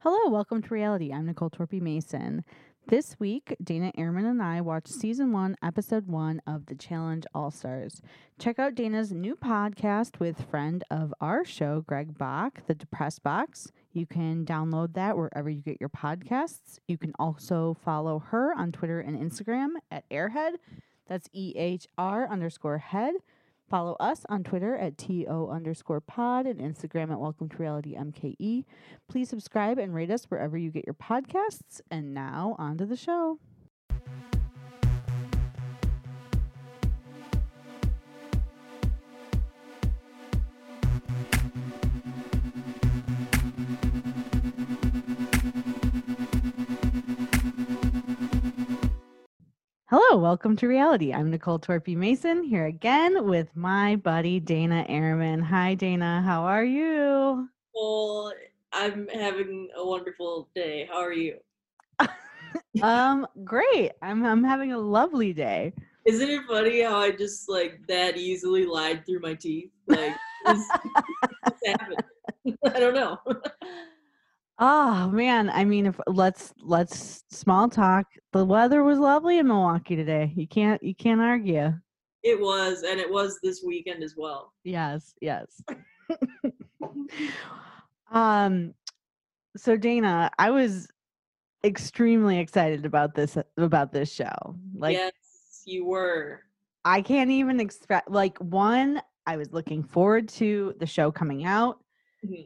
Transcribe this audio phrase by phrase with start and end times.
[0.00, 1.12] Hello, welcome to reality.
[1.12, 2.44] I'm Nicole Torpy Mason.
[2.86, 7.50] This week, Dana Ehrman and I watched season one, episode one of The Challenge All
[7.50, 8.02] Stars.
[8.38, 13.72] Check out Dana's new podcast with friend of our show, Greg Bach, The Depressed Box.
[13.92, 16.78] You can download that wherever you get your podcasts.
[16.86, 20.52] You can also follow her on Twitter and Instagram at Airhead.
[21.08, 23.14] That's E H R underscore head.
[23.68, 28.64] Follow us on Twitter at TO underscore pod and Instagram at Welcome to Reality MKE.
[29.08, 31.80] Please subscribe and rate us wherever you get your podcasts.
[31.90, 33.40] And now on to the show.
[49.98, 51.14] Hello, welcome to reality.
[51.14, 55.42] I'm Nicole Torpy Mason here again with my buddy Dana Ehrman.
[55.42, 56.20] Hi, Dana.
[56.20, 57.48] How are you?
[57.74, 58.30] Well,
[58.74, 60.86] I'm having a wonderful day.
[60.92, 61.38] How are you?
[62.82, 63.92] um, great.
[64.02, 65.72] I'm I'm having a lovely day.
[66.04, 69.70] Isn't it funny how I just like that easily lied through my teeth?
[69.86, 70.12] Like,
[70.44, 70.68] this,
[71.46, 72.04] this happened.
[72.66, 73.16] I don't know.
[74.58, 78.06] Oh man, I mean, if let's let's small talk.
[78.32, 80.32] The weather was lovely in Milwaukee today.
[80.34, 81.74] You can't you can't argue.
[82.22, 84.52] It was, and it was this weekend as well.
[84.64, 85.62] Yes, yes.
[88.10, 88.74] um,
[89.56, 90.88] so Dana, I was
[91.62, 94.56] extremely excited about this about this show.
[94.74, 95.12] Like, yes,
[95.66, 96.40] you were.
[96.84, 98.10] I can't even expect.
[98.10, 101.78] Like, one, I was looking forward to the show coming out.
[102.24, 102.44] Mm-hmm.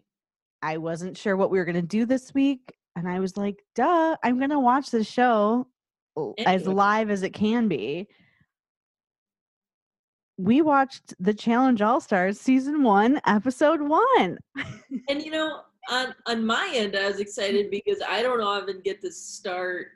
[0.63, 2.75] I wasn't sure what we were going to do this week.
[2.97, 5.67] And I was like, duh, I'm going to watch this show
[6.45, 8.09] as live as it can be.
[10.37, 14.39] We watched the Challenge All Stars season one, episode one.
[15.09, 19.01] and you know, on on my end, I was excited because I don't often get
[19.03, 19.89] to start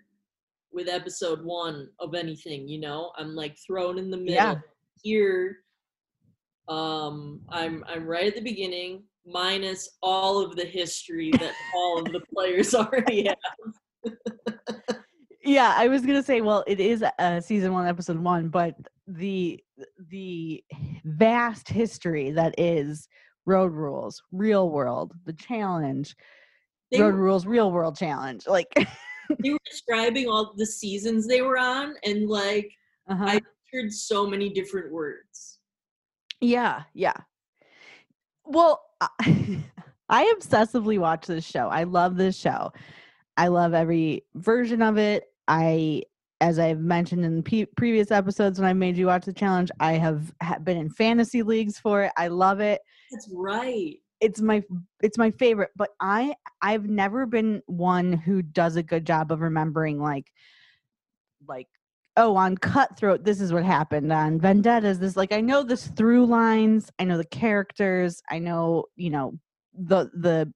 [0.73, 2.69] with episode one of anything.
[2.69, 4.55] You know, I'm like thrown in the middle Yeah.
[5.03, 5.59] here.
[6.69, 12.13] Um, I'm I'm right at the beginning, minus all of the history that all of
[12.13, 14.17] the players already have.
[15.45, 18.75] Yeah, I was gonna say, well, it is uh, season one, episode one, but
[19.07, 19.63] the
[20.09, 20.65] the
[21.05, 23.09] vast history that is
[23.45, 26.15] Road Rules, Real World, the Challenge,
[26.91, 28.73] They Road were, Rules, Real World Challenge, like,
[29.43, 32.73] they were describing all the seasons they were on, and like
[33.11, 33.25] uh-huh.
[33.25, 35.59] I heard so many different words.
[36.41, 37.17] Yeah, yeah.
[38.45, 38.83] Well,
[40.09, 41.69] I obsessively watch this show.
[41.69, 42.73] I love this show.
[43.37, 45.25] I love every version of it.
[45.49, 46.03] I,
[46.41, 49.95] as I've mentioned in pe- previous episodes when I made you watch the challenge, I
[49.95, 52.13] have ha- been in fantasy leagues for it.
[52.17, 52.81] I love it.
[53.11, 53.97] That's right.
[54.21, 54.63] It's my
[55.03, 55.71] it's my favorite.
[55.77, 60.33] But I I've never been one who does a good job of remembering like
[61.47, 61.69] like
[62.17, 66.27] oh on cutthroat this is what happened on vendettas this like i know this through
[66.27, 69.33] lines i know the characters i know you know
[69.75, 70.51] the the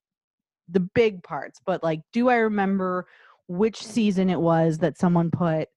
[0.68, 3.06] the big parts but like do i remember
[3.48, 5.68] which season it was that someone put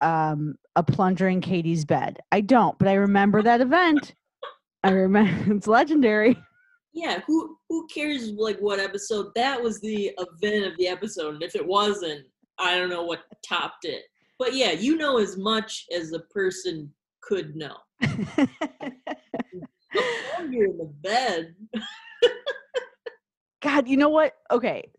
[0.00, 2.18] um a plunger in katie's bed?
[2.30, 4.14] I don't but i remember that event.
[4.82, 6.36] I remember it's legendary.
[6.92, 9.32] Yeah, who who cares like what episode?
[9.34, 12.26] That was the event of the episode, and if it wasn't,
[12.58, 14.04] I don't know what topped it.
[14.38, 17.76] But yeah, you know as much as a person could know.
[20.50, 21.54] You're in the bed.
[23.62, 24.34] God, you know what?
[24.50, 24.90] Okay.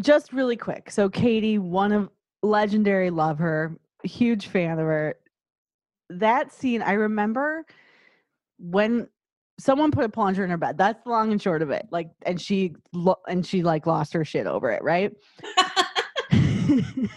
[0.00, 0.90] Just really quick.
[0.90, 2.10] So Katie, one of
[2.42, 5.16] legendary, love her, huge fan of her.
[6.10, 7.64] That scene, I remember
[8.58, 9.08] when
[9.58, 10.78] someone put a plunger in her bed.
[10.78, 11.86] That's the long and short of it.
[11.90, 15.12] Like, and she lo- and she like lost her shit over it, right?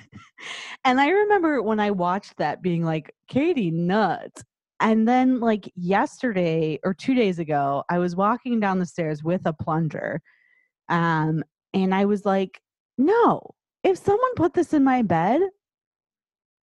[0.84, 4.44] and I remember when I watched that being like, Katie, nuts.
[4.79, 9.41] And then, like, yesterday or two days ago, I was walking down the stairs with
[9.46, 10.22] a plunger.
[10.90, 11.44] Um,
[11.74, 12.59] and I was like,
[12.97, 13.41] no,
[13.84, 15.41] if someone put this in my bed,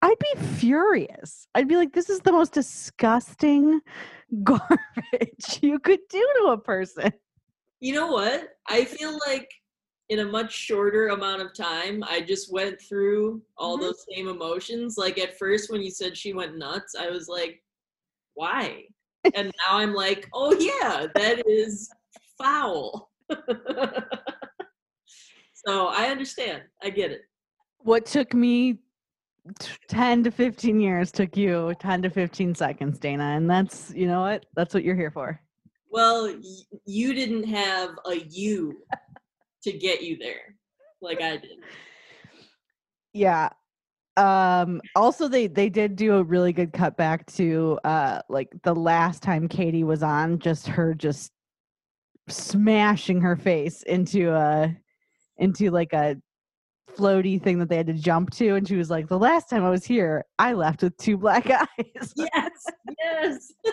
[0.03, 1.47] I'd be furious.
[1.55, 3.81] I'd be like, this is the most disgusting
[4.45, 7.13] garbage you could do to a person.
[7.81, 8.49] You know what?
[8.69, 9.49] I feel like
[10.09, 13.83] in a much shorter amount of time, I just went through all Mhm.
[13.83, 14.97] those same emotions.
[14.97, 17.63] Like at first, when you said she went nuts, I was like,
[18.35, 18.87] why?
[19.35, 21.91] And now I'm like, oh yeah, that is
[22.39, 23.11] foul.
[25.53, 26.63] so I understand.
[26.83, 27.23] I get it.
[27.81, 28.79] What took me
[29.59, 33.25] t- 10 to 15 years took you 10 to 15 seconds, Dana.
[33.37, 34.47] And that's, you know what?
[34.55, 35.39] That's what you're here for.
[35.91, 38.83] Well, y- you didn't have a you
[39.63, 40.55] to get you there,
[41.01, 41.59] like I did.
[43.13, 43.51] Yeah.
[44.17, 49.23] Um also they they did do a really good cutback to uh like the last
[49.23, 51.33] time Katie was on, just her just
[52.29, 54.77] smashing her face into a
[55.39, 56.17] into like a
[56.97, 59.65] floaty thing that they had to jump to and she was like the last time
[59.65, 62.65] i was here i left with two black eyes Yes,
[62.99, 63.53] yes.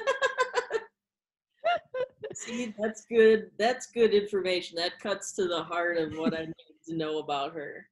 [2.36, 3.50] See, that's good.
[3.58, 4.76] That's good information.
[4.78, 6.54] That cuts to the heart of what I need
[6.88, 7.88] to know about her.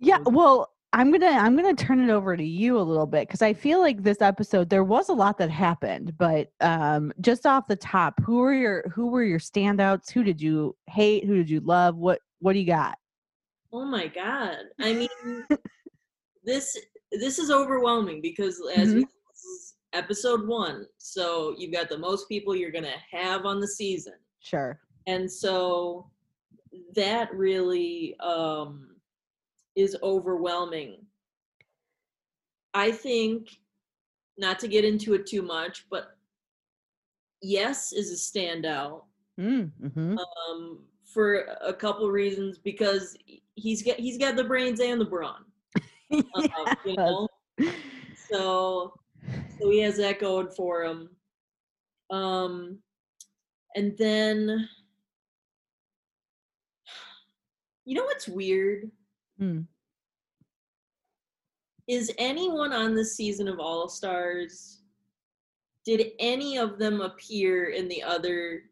[0.00, 3.42] yeah well i'm gonna i'm gonna turn it over to you a little bit because
[3.42, 7.66] i feel like this episode there was a lot that happened but um just off
[7.66, 11.50] the top who were your who were your standouts who did you hate who did
[11.50, 12.96] you love what what do you got
[13.70, 14.56] Oh my god.
[14.80, 15.44] I mean,
[16.44, 16.74] this
[17.12, 19.17] this is overwhelming because as we, this is
[19.92, 24.14] episode one, so you've got the most people you're gonna have on the season.
[24.40, 24.80] sure.
[25.06, 26.10] And so
[26.94, 28.96] that really um
[29.76, 30.98] is overwhelming.
[32.74, 33.58] I think
[34.36, 36.16] not to get into it too much but
[37.42, 39.02] yes is a standout.
[39.40, 43.16] Mm, hmm um for a couple reasons because
[43.54, 45.44] he's got he's got the brains and the brawn.
[46.10, 47.28] Uh, you know?
[48.30, 48.97] So
[49.60, 51.10] so he has that going for him
[52.10, 52.78] um
[53.76, 54.68] and then
[57.84, 58.90] you know what's weird
[59.38, 59.60] Hmm.
[61.86, 64.80] is anyone on this season of all stars
[65.84, 68.62] did any of them appear in the other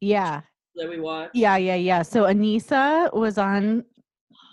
[0.00, 0.42] yeah
[0.76, 2.02] that we watched Yeah, yeah, yeah.
[2.02, 3.84] So Aneesa was on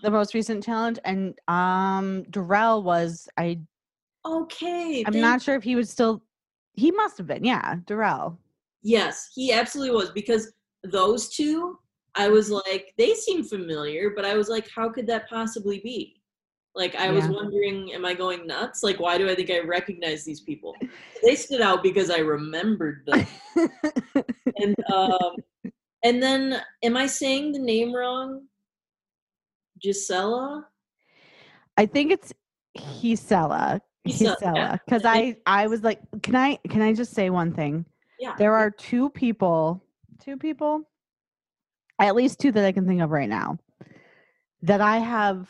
[0.03, 3.27] the most recent challenge, and um Darrell was.
[3.37, 3.59] I
[4.25, 6.23] okay I'm not sure if he was still.
[6.73, 7.43] He must have been.
[7.43, 8.39] Yeah, Darrell.
[8.83, 10.53] yes he absolutely was because
[10.83, 11.77] those two
[12.15, 16.19] i was like they seem familiar but i was like how could that possibly be
[16.73, 20.23] like i was wondering am i going nuts like why do i think i recognize
[20.25, 20.75] these people
[21.23, 23.27] they stood out because i remembered them
[24.57, 25.35] and um
[26.03, 28.47] and then am i saying the name wrong
[29.83, 30.63] Jisela
[31.77, 32.33] I think it's
[32.77, 33.79] Jisela.
[34.07, 37.85] Jisela, Because I I was like, can I can I just say one thing?
[38.19, 39.83] yeah There are two people,
[40.19, 40.81] two people,
[41.99, 43.57] at least two that I can think of right now,
[44.63, 45.49] that I have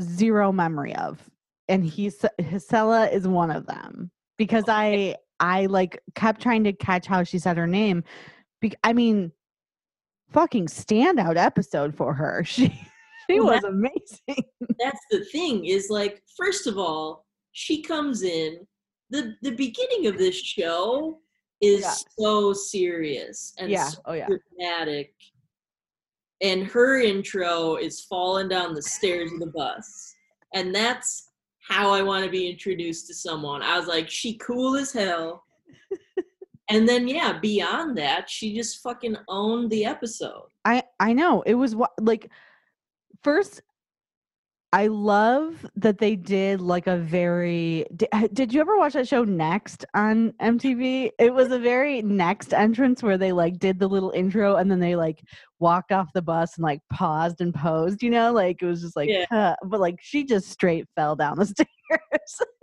[0.00, 1.18] zero memory of,
[1.68, 7.06] and he's Jisela is one of them because I I like kept trying to catch
[7.06, 8.04] how she said her name.
[8.60, 9.32] Be- I mean,
[10.32, 12.44] fucking standout episode for her.
[12.44, 12.68] She
[13.30, 14.44] she Well, was amazing.
[14.80, 17.26] that's the thing is like first of all
[17.58, 18.64] she comes in
[19.10, 21.18] the the beginning of this show
[21.60, 21.94] is Yeah.
[22.16, 23.88] so serious and yeah.
[23.88, 24.28] so Oh yeah.
[24.28, 25.12] dramatic
[26.40, 30.14] and her intro is falling down the stairs of the bus
[30.54, 31.30] and that's
[31.68, 35.42] how i want to be introduced to someone i was like she cool as hell
[36.70, 41.54] and then yeah beyond that she just fucking owned the episode I I know it
[41.54, 42.30] was like
[43.24, 43.62] first
[44.72, 49.24] I love that they did like a very did, did you ever watch that show
[49.24, 51.10] Next on MTV?
[51.18, 54.78] It was a very Next entrance where they like did the little intro and then
[54.78, 55.22] they like
[55.58, 58.94] walked off the bus and like paused and posed, you know, like it was just
[58.94, 59.24] like Yeah.
[59.30, 61.70] huh, but like she just straight fell down the stairs.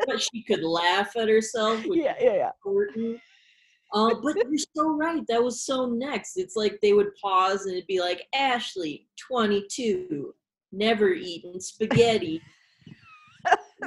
[0.05, 2.51] but she could laugh at herself yeah, yeah, yeah.
[2.63, 3.19] important.
[3.93, 5.23] Uh, but you're so right.
[5.27, 6.37] That was so next.
[6.37, 10.33] It's like they would pause and it'd be like, Ashley, 22,
[10.71, 12.41] never eaten spaghetti,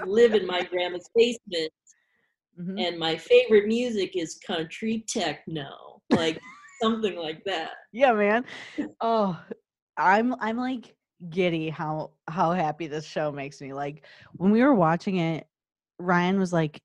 [0.06, 1.72] live in my grandma's basement,
[2.58, 2.80] Mhm.
[2.86, 6.02] and my favorite music is country techno.
[6.10, 6.40] Like
[6.80, 7.70] something like that.
[7.92, 8.44] Yeah, man.
[9.00, 9.38] Oh,
[9.96, 10.94] I'm I'm like
[11.28, 13.72] giddy how how happy this show makes me.
[13.72, 15.46] Like when we were watching it,
[15.98, 16.80] Ryan was like,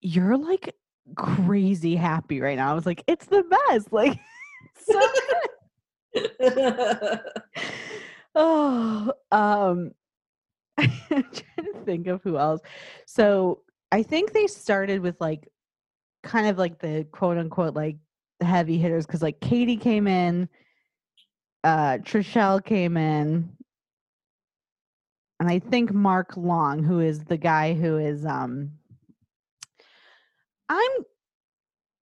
[0.00, 0.74] "You're like
[1.16, 4.18] crazy happy right now." I was like, "It's the best!" Like,
[4.78, 5.00] so
[8.34, 9.92] oh, um,
[10.78, 12.60] I'm trying to think of who else.
[13.06, 13.62] So
[13.92, 15.48] I think they started with like
[16.22, 17.96] kind of like the quote unquote like
[18.40, 20.48] heavy hitters because like Katie came in,
[21.62, 23.50] uh Trishelle came in,
[25.40, 28.72] and I think Mark Long, who is the guy who is um
[30.68, 30.90] I'm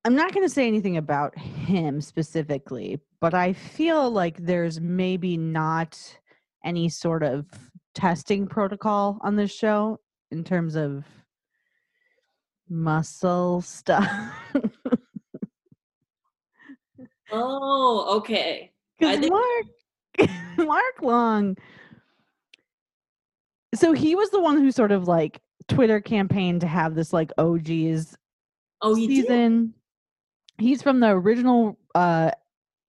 [0.04, 5.36] I'm not going to say anything about him specifically, but I feel like there's maybe
[5.36, 6.18] not
[6.64, 7.46] any sort of
[7.94, 9.98] testing protocol on this show
[10.30, 11.04] in terms of
[12.68, 14.08] muscle stuff.
[17.30, 18.72] oh, okay.
[18.98, 21.56] Because think- Mark, Mark Long.
[23.74, 27.32] So he was the one who sort of like Twitter campaigned to have this like
[27.38, 28.16] OG's
[28.84, 29.72] Oh, he did.
[30.58, 32.32] He's from the original uh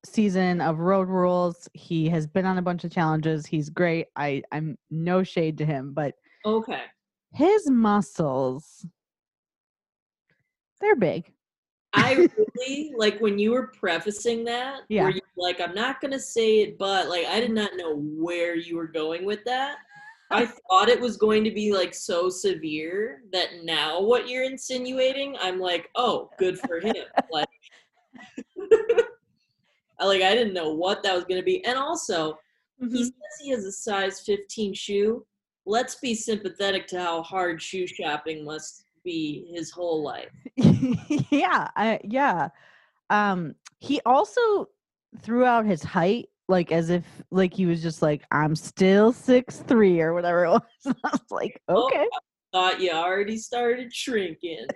[0.06, 1.68] season of Road Rules.
[1.74, 3.46] He has been on a bunch of challenges.
[3.46, 4.08] He's great.
[4.16, 6.82] I I'm no shade to him, but Okay.
[7.34, 8.86] his muscles
[10.82, 11.32] they're big.
[11.94, 14.82] I really like when you were prefacing that.
[14.90, 15.12] Yeah.
[15.38, 18.88] Like, I'm not gonna say it, but like I did not know where you were
[18.88, 19.78] going with that.
[20.32, 25.38] I thought it was going to be like so severe that now what you're insinuating,
[25.40, 26.96] I'm like, oh, good for him.
[27.32, 27.48] like,
[30.00, 32.38] like I didn't know what that was gonna be, and also
[32.82, 32.96] Mm-hmm.
[32.96, 35.26] he says he has a size 15 shoe.
[35.66, 40.32] Let's be sympathetic to how hard shoe shopping must be his whole life.
[40.58, 42.50] yeah, I, yeah.
[43.10, 44.68] Um, he also
[45.22, 49.60] threw out his height, like as if like he was just like, I'm still six
[49.60, 50.62] three or whatever it was.
[50.88, 52.08] I was like, Oh, okay.
[52.52, 54.68] Thought you already started shrinking.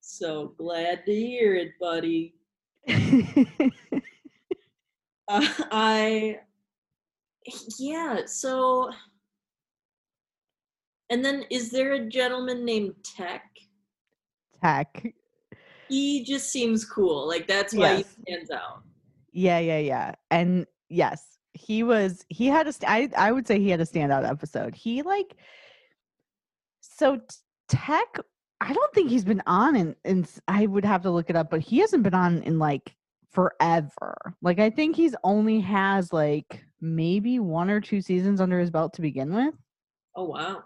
[0.00, 2.34] So glad to hear it, buddy.
[5.28, 6.38] Uh, I,
[7.78, 8.90] yeah, so.
[11.10, 13.44] And then is there a gentleman named Teck?
[14.62, 15.12] Teck.
[15.88, 17.28] He just seems cool.
[17.28, 18.14] Like that's why Yes.
[18.16, 18.82] he stands out.
[19.32, 20.14] Yeah, yeah, yeah.
[20.30, 23.84] And yes, he was he had a st- I I would say he had a
[23.84, 24.74] standout episode.
[24.74, 25.36] He like
[26.80, 27.22] so t-
[27.68, 28.16] Teck
[28.60, 31.36] I don't think he's been on in in s- I would have to look it
[31.36, 32.96] up, but he hasn't been on in like
[33.34, 34.34] forever.
[34.42, 38.94] Like I think he's only has like maybe one or two seasons under his belt
[38.94, 39.54] to begin with.
[40.16, 40.62] Oh wow.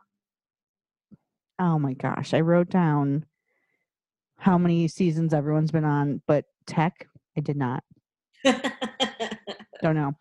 [1.59, 3.25] Oh my gosh, I wrote down
[4.37, 7.83] how many seasons everyone's been on, but Teck I did not.
[9.83, 10.13] don't know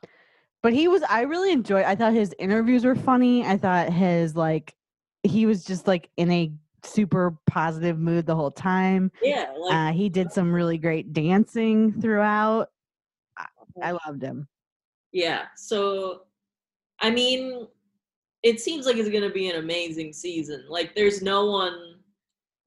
[0.63, 4.35] but he was i really enjoyed i thought his interviews were funny i thought his
[4.35, 4.73] like
[5.23, 6.51] he was just like in a
[6.83, 11.93] super positive mood the whole time yeah, like uh, he did some really great dancing
[12.01, 12.69] throughout
[13.37, 13.47] I,
[13.81, 14.47] I loved him
[15.11, 15.45] Yeah.
[15.55, 16.23] So,
[16.99, 17.67] I mean,
[18.43, 20.65] it seems like it's going to be an amazing season.
[20.69, 21.95] Like, there's no one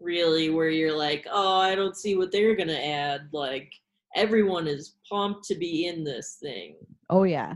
[0.01, 3.29] really where you're like, oh, I don't see what they're going to add.
[3.33, 3.71] Like,
[4.17, 6.75] everyone is pumped to be in this thing.
[7.11, 7.55] oh yeah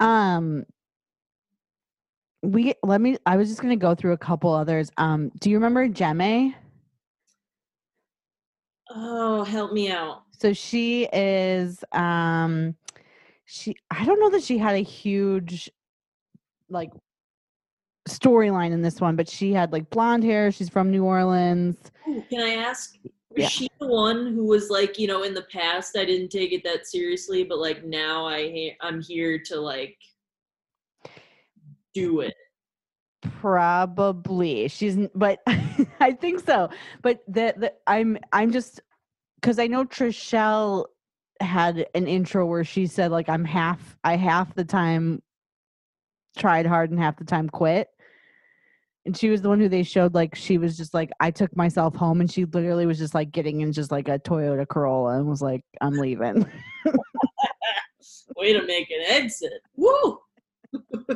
[0.00, 0.64] um
[2.42, 5.56] we let me i was just gonna go through a couple others um do you
[5.56, 6.54] remember Jemmye?
[8.90, 10.22] Oh, help me out.
[10.38, 12.74] So she is um
[13.44, 15.70] she I don't know that she had a huge
[16.70, 16.90] like
[18.08, 21.76] storyline in this one, but she had like blonde hair, she's from New Orleans.
[22.08, 22.94] Ooh, can I ask?
[23.30, 23.48] Was Yeah.
[23.48, 26.64] she the one who was like, you know, in the past I didn't take it
[26.64, 29.98] that seriously, but like now I I'm here to like
[31.94, 32.34] do it.
[33.22, 34.68] Probably.
[34.68, 35.40] She's but
[36.00, 36.70] I think so.
[37.02, 38.80] But the, the I'm I'm just
[39.42, 40.86] cuz I know Trishelle
[41.40, 45.22] had an intro where she said like I'm half I half the time
[46.36, 47.88] tried hard and half the time quit.
[49.04, 51.56] And she was the one who they showed like she was just like I took
[51.56, 55.18] myself home and she literally was just like getting in just like a Toyota Corolla
[55.18, 56.46] and was like I'm leaving.
[58.36, 59.60] Way to make an exit.
[59.76, 60.20] Woo!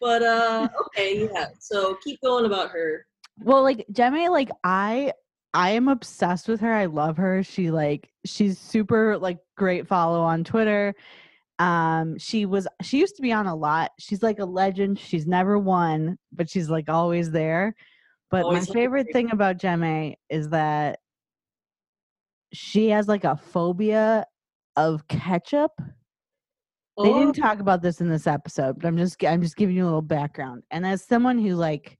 [0.00, 1.46] but uh okay, yeah.
[1.58, 3.06] So keep going about her.
[3.42, 5.12] Well, like Jemmye, like I
[5.52, 6.72] I am obsessed with her.
[6.72, 7.42] I love her.
[7.42, 10.94] She like she's super like great follow on Twitter.
[11.58, 13.90] Um she was she used to be on a lot.
[13.98, 14.98] She's like a legend.
[14.98, 17.74] She's never won, but she's like always there.
[18.30, 21.00] But Always my favorite thing about Jemmye is that
[22.52, 24.24] she has like a phobia
[24.76, 25.72] of ketchup.
[27.02, 29.84] They didn't talk about this in this episode, but I'm just I'm just giving you
[29.84, 30.62] a little background.
[30.70, 31.98] And as someone who like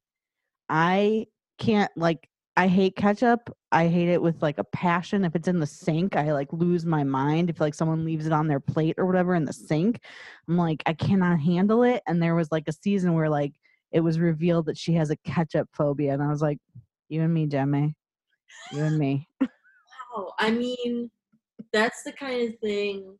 [0.68, 1.26] I
[1.58, 3.56] can't like I hate ketchup.
[3.72, 5.24] I hate it with like a passion.
[5.24, 7.48] If it's in the sink, I like lose my mind.
[7.48, 10.00] If like someone leaves it on their plate or whatever in the sink,
[10.48, 12.02] I'm like I cannot handle it.
[12.06, 13.54] And there was like a season where like
[13.92, 16.58] it was revealed that she has a ketchup phobia, and I was like,
[17.08, 17.94] you and me, Jemmye,
[18.72, 19.26] you and me.
[19.40, 20.32] wow.
[20.38, 21.10] I mean,
[21.72, 23.16] that's the kind of thing.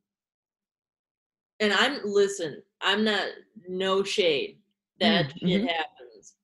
[1.61, 2.63] And I'm listen.
[2.81, 3.27] I'm not
[3.69, 4.59] no shade.
[5.01, 5.69] That Mm, shit mhm.
[5.69, 6.35] happens.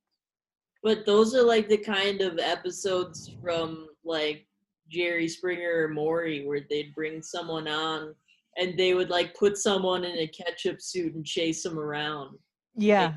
[0.83, 4.47] But those are like the kind of episodes from like
[4.89, 8.15] Jerry Springer or Maury where they'd bring someone on
[8.57, 12.39] and they would like put someone in a ketchup suit and chase them around.
[12.77, 13.15] Yeah,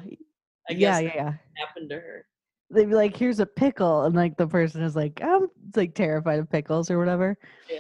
[0.70, 1.34] I yeah, guess yeah, yeah.
[1.58, 2.26] happened to her.
[2.72, 6.40] They'd be like, "Here's a pickle," and like the person is like, "I'm like terrified
[6.40, 7.38] of pickles or whatever."
[7.70, 7.80] Yeah.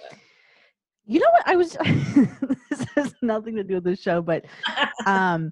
[1.10, 1.48] You know what?
[1.48, 1.72] I was.
[2.70, 4.46] this has nothing to do with the show, but
[5.08, 5.52] um,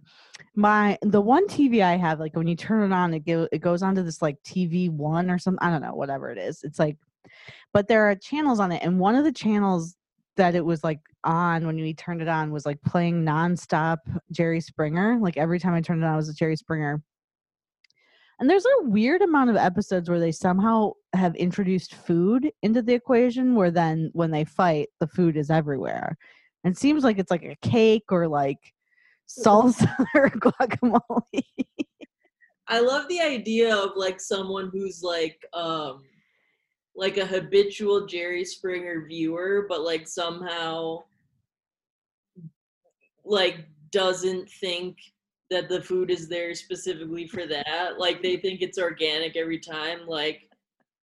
[0.53, 3.57] my the one TV I have, like when you turn it on, it go, it
[3.57, 5.67] goes onto this like TV one or something.
[5.67, 6.61] I don't know, whatever it is.
[6.61, 6.97] It's like,
[7.73, 9.95] but there are channels on it, and one of the channels
[10.35, 13.97] that it was like on when we turned it on was like playing nonstop
[14.31, 15.17] Jerry Springer.
[15.19, 17.01] Like every time I turned it on, it was a Jerry Springer.
[18.39, 22.93] And there's a weird amount of episodes where they somehow have introduced food into the
[22.93, 26.17] equation where then when they fight, the food is everywhere.
[26.63, 28.59] And it seems like it's like a cake or like
[29.27, 31.43] salsa or guacamole.
[32.67, 36.03] I love the idea of like someone who's like um
[36.95, 41.03] like a habitual Jerry Springer viewer, but like somehow
[43.23, 44.97] like doesn't think
[45.49, 47.97] that the food is there specifically for that.
[47.97, 50.05] Like they think it's organic every time.
[50.07, 50.49] Like,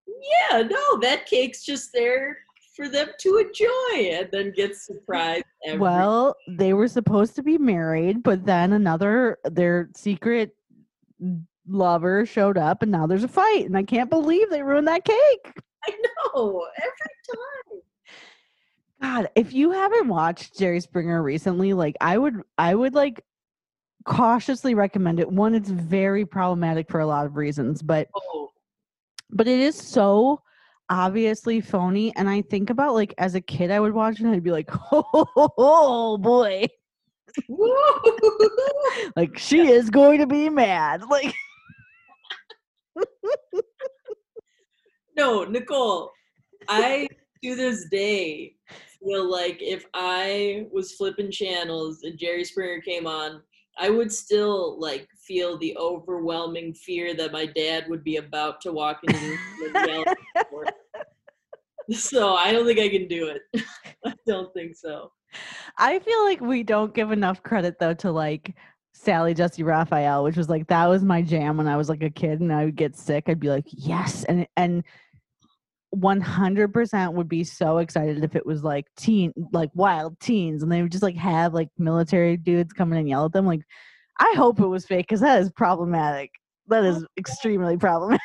[0.07, 2.39] yeah, no, that cake's just there
[2.77, 5.45] for them to enjoy and then get surprised.
[5.65, 10.55] Every- well, they were supposed to be married, but then another their secret
[11.67, 15.05] lover showed up and now there's a fight and I can't believe they ruined that
[15.05, 15.53] cake.
[15.87, 15.93] I
[16.35, 17.81] know every time.
[19.01, 23.23] God, if you haven't watched Jerry Springer recently, like I would I would like
[24.05, 25.31] cautiously recommend it.
[25.31, 28.51] One, it's very problematic for a lot of reasons, but Oh,
[29.31, 30.41] but it is so
[30.91, 32.15] obviously phony.
[32.17, 34.53] And I think about like as a kid, I would watch it and I'd be
[34.53, 36.67] like, oh, boy,
[39.17, 41.03] like she is going to be mad.
[41.09, 41.35] Like,
[45.17, 46.11] no, Nicole,
[46.69, 47.09] I
[47.43, 48.55] to this day
[49.05, 53.43] feel like if I was flipping channels and Jerry Springer came on,
[53.79, 58.73] I would still like feel the overwhelming fear that my dad would be about to
[58.73, 59.39] walk in.
[61.91, 63.43] So I don't think I can do it.
[64.07, 65.13] I don't think so.
[65.77, 68.55] I feel like we don't give enough credit though to like
[68.95, 72.11] Sally Jessy Raphael, which was like that was my jam when I was like a
[72.11, 73.25] kid and I would get sick.
[73.27, 74.85] I'd be like, yes, and and
[75.95, 80.63] one hundred percent would be so excited if it was like teen, like wild teens,
[80.63, 83.47] and they would just like have like military dudes come in and yell at them.
[83.47, 83.63] Like,
[84.19, 86.31] I hope it was fake because that is problematic.
[86.69, 88.21] That is extremely problematic.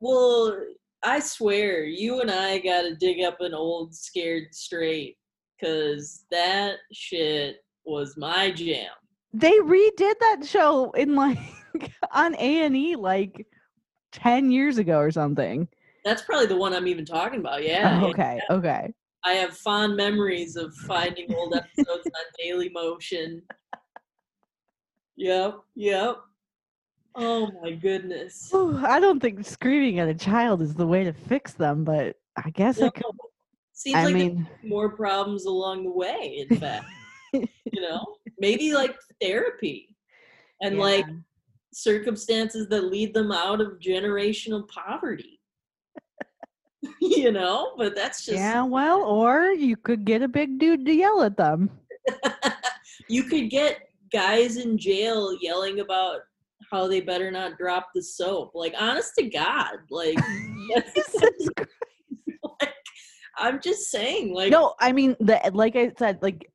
[0.00, 0.56] Well,
[1.02, 5.18] I swear, you and I got to dig up an old scared straight
[5.58, 8.88] because that shit was my jam.
[9.32, 11.38] They redid that show in like
[12.12, 13.46] on A and E like
[14.12, 15.68] ten years ago or something.
[16.04, 17.62] That's probably the one I'm even talking about.
[17.70, 17.98] Yeah.
[18.00, 18.12] Oh, yeah.
[18.12, 18.92] okay, okay.
[19.24, 23.42] I have fond memories of finding old episodes on Daily Motion.
[25.16, 26.16] Yep, yep.
[27.14, 28.48] Oh my goodness.
[28.50, 32.16] Whew, I don't think screaming at a child is the way to fix them, but
[32.36, 33.04] I guess No, could.
[33.74, 36.86] seems I like mean, more problems along the way, in fact.
[37.32, 38.16] you know?
[38.38, 39.94] Maybe like therapy
[40.62, 41.06] and like
[41.74, 45.39] circumstances that lead them out of generational poverty.
[47.00, 47.72] you know?
[47.76, 51.36] But that's just yeah, well, or you could get a big dude to yell at
[51.36, 51.70] them.
[53.08, 53.78] you could get
[54.12, 56.20] guys in jail yelling about
[56.70, 58.52] how they better not drop the soap.
[58.54, 60.16] Like, honest to God, like,
[62.60, 62.74] like
[63.36, 66.50] I'm just saying, like, no, I mean the like I said, like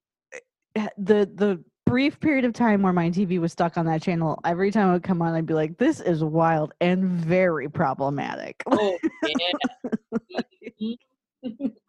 [0.75, 4.39] eh, the the brief period of time where my TV was stuck on that channel,
[4.43, 8.63] every time it would come on, I'd be like, "This is wild and very problematic."
[8.67, 10.95] oh yeah.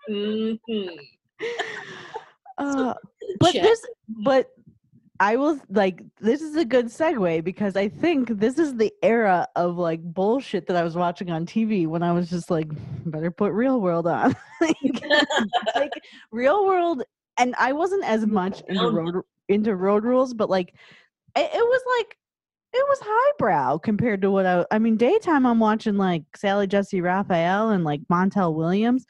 [0.08, 0.58] Mhm.
[2.58, 2.94] Uh,
[3.40, 3.62] but Check.
[3.62, 4.50] this but
[5.18, 9.48] i will like this is a good segue because i think this is the era
[9.56, 12.68] of like bullshit that i was watching on tv when i was just like
[13.06, 14.76] better put real world on like,
[15.74, 15.92] like
[16.30, 17.02] real world
[17.38, 20.74] and i wasn't as much into road into road rules but like
[21.36, 22.16] it, it was like
[22.72, 27.00] it was highbrow compared to what i i mean daytime i'm watching like sally jessy
[27.00, 29.06] raphael and like montel williams.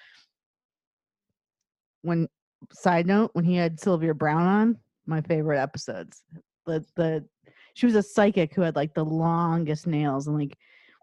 [2.03, 2.29] When
[2.72, 6.22] side note when he had sylvia browne on my favorite episodes.
[6.66, 7.25] The the
[7.75, 10.57] she was a psychic who had like the longest nails and like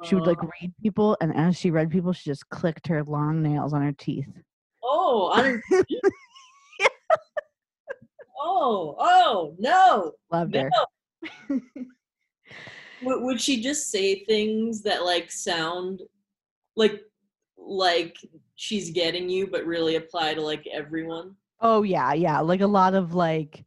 [0.03, 3.41] she would like read people and as she read people she just clicked her long
[3.41, 4.27] nails on her teeth.
[4.83, 5.61] Oh, on her
[8.43, 10.11] oh, oh, no.
[10.31, 10.69] loved No.
[11.49, 11.61] her
[13.01, 16.01] Would, she just say things that like sound
[16.75, 17.01] like
[17.57, 18.15] like
[18.55, 21.35] she's getting you, but really apply to like everyone?
[21.63, 23.65] oh yeah yeah like a lot of like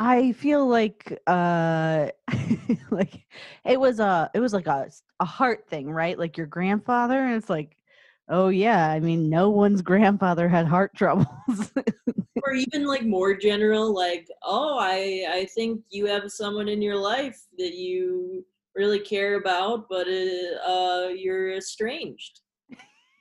[0.00, 2.08] i feel like uh
[2.90, 3.24] like
[3.64, 7.36] it was a it was like a, a heart thing right like your grandfather and
[7.36, 7.76] it's like
[8.32, 11.26] Oh yeah, I mean, no one's grandfather had heart troubles.
[12.42, 16.96] or even like more general, like, oh, I I think you have someone in your
[16.96, 22.40] life that you really care about, but uh, uh you're estranged,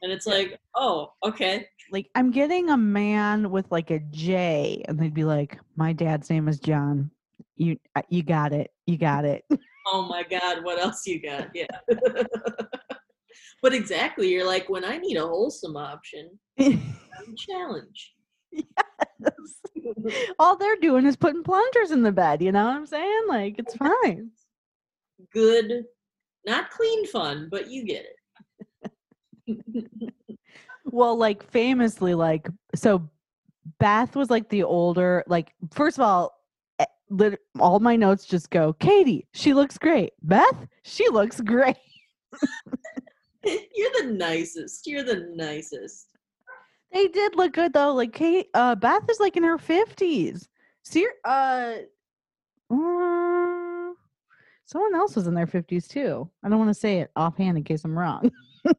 [0.03, 4.99] and it's like, oh, okay, like I'm getting a man with like a J, and
[4.99, 7.09] they'd be like, "My dad's name is John."
[7.55, 8.71] You uh, you got it.
[8.85, 9.43] You got it.
[9.87, 11.49] oh my god, what else you got?
[11.55, 11.65] Yeah.
[13.61, 16.39] but exactly, you're like, when I need a wholesome option,
[17.37, 18.13] challenge.
[18.51, 18.65] Yes.
[20.39, 22.41] All they're doing is putting plungers in the bed.
[22.41, 23.21] You know what I'm saying?
[23.27, 24.31] Like it's fine.
[25.33, 25.83] Good,
[26.45, 28.05] not clean fun, but you get
[29.47, 29.63] it.
[30.85, 33.09] well, like famously, like so,
[33.79, 35.23] Beth was like the older.
[35.27, 36.33] Like first of all,
[36.79, 40.13] eh, all my notes just go, Katie, she looks great.
[40.21, 41.75] Beth, she looks great.
[43.45, 44.85] You're the nicest.
[44.87, 46.07] You're the nicest.
[46.91, 47.93] They did look good though.
[47.93, 50.49] Like Kate, uh, Beth is like in her fifties.
[50.83, 51.73] See, uh,
[52.71, 53.93] uh,
[54.65, 56.29] someone else was in their fifties too.
[56.43, 58.31] I don't want to say it offhand in case I'm wrong.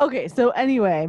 [0.00, 1.08] okay, so anyway,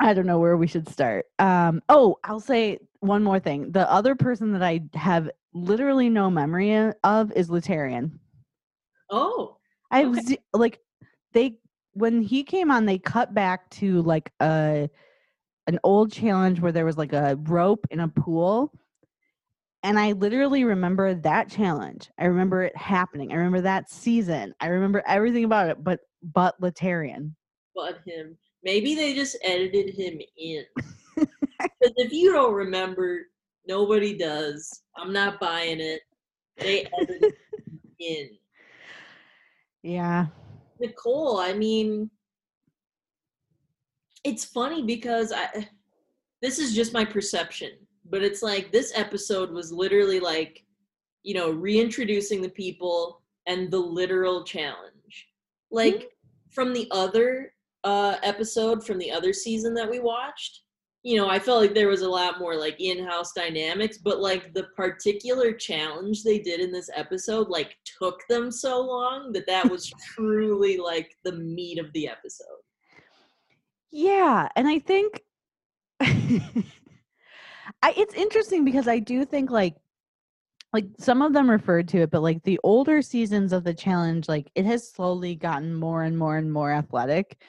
[0.00, 1.26] I don't know where we should start.
[1.38, 3.72] Um, oh, I'll say one more thing.
[3.72, 8.18] The other person that I have literally no memory of is Laterrian.
[9.12, 9.58] Oh,
[9.90, 10.38] I was okay.
[10.54, 10.80] like
[11.34, 11.58] they
[11.92, 14.88] when he came on, they cut back to like a
[15.66, 18.72] an old challenge where there was like a rope in a pool.
[19.84, 22.08] And I literally remember that challenge.
[22.18, 23.32] I remember it happening.
[23.32, 24.54] I remember that season.
[24.60, 27.34] I remember everything about it, but but Laterrian.
[27.74, 28.38] But him.
[28.64, 30.64] Maybe they just edited him in.
[31.80, 33.22] Because if you don't remember,
[33.66, 34.82] nobody does.
[34.96, 36.00] I'm not buying it.
[36.56, 37.22] They edited
[37.58, 38.30] him in.
[39.82, 40.26] Yeah.
[40.80, 42.10] Nicole, I mean,
[44.24, 45.68] it's funny because I
[46.40, 47.70] this is just my perception,
[48.08, 50.64] but it's like this episode was literally like,
[51.22, 55.28] you know, reintroducing the people and the literal challenge.
[55.70, 56.50] Like mm-hmm.
[56.50, 57.52] from the other
[57.84, 60.62] uh episode from the other season that we watched,
[61.02, 64.54] you know, I felt like there was a lot more like in-house dynamics, but like
[64.54, 69.68] the particular challenge they did in this episode like took them so long that that
[69.68, 72.46] was truly like the meat of the episode.
[73.90, 75.20] Yeah, and I think
[76.00, 76.62] I
[77.96, 79.74] it's interesting because I do think like
[80.72, 84.28] like some of them referred to it, but like the older seasons of the challenge,
[84.28, 87.42] like it has slowly gotten more and more and more athletic